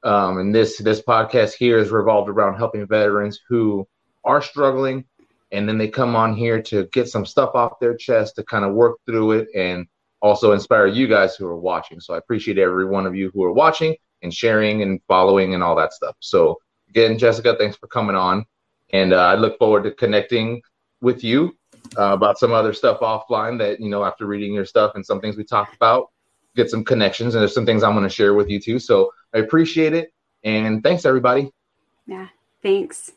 [0.02, 3.88] Um, and this this podcast here is revolved around helping veterans who
[4.24, 5.04] are struggling
[5.52, 8.64] and then they come on here to get some stuff off their chest to kind
[8.64, 9.86] of work through it and
[10.20, 12.00] also inspire you guys who are watching.
[12.00, 15.62] So I appreciate every one of you who are watching and sharing and following and
[15.62, 16.16] all that stuff.
[16.20, 18.44] So again, Jessica, thanks for coming on,
[18.92, 20.62] and uh, I look forward to connecting
[21.00, 21.56] with you
[21.98, 25.20] uh, about some other stuff offline that you know after reading your stuff and some
[25.20, 26.06] things we talked about,
[26.56, 28.78] get some connections and there's some things I'm going to share with you too.
[28.78, 31.52] So I appreciate it and thanks everybody.
[32.06, 32.28] Yeah,
[32.62, 33.12] thanks.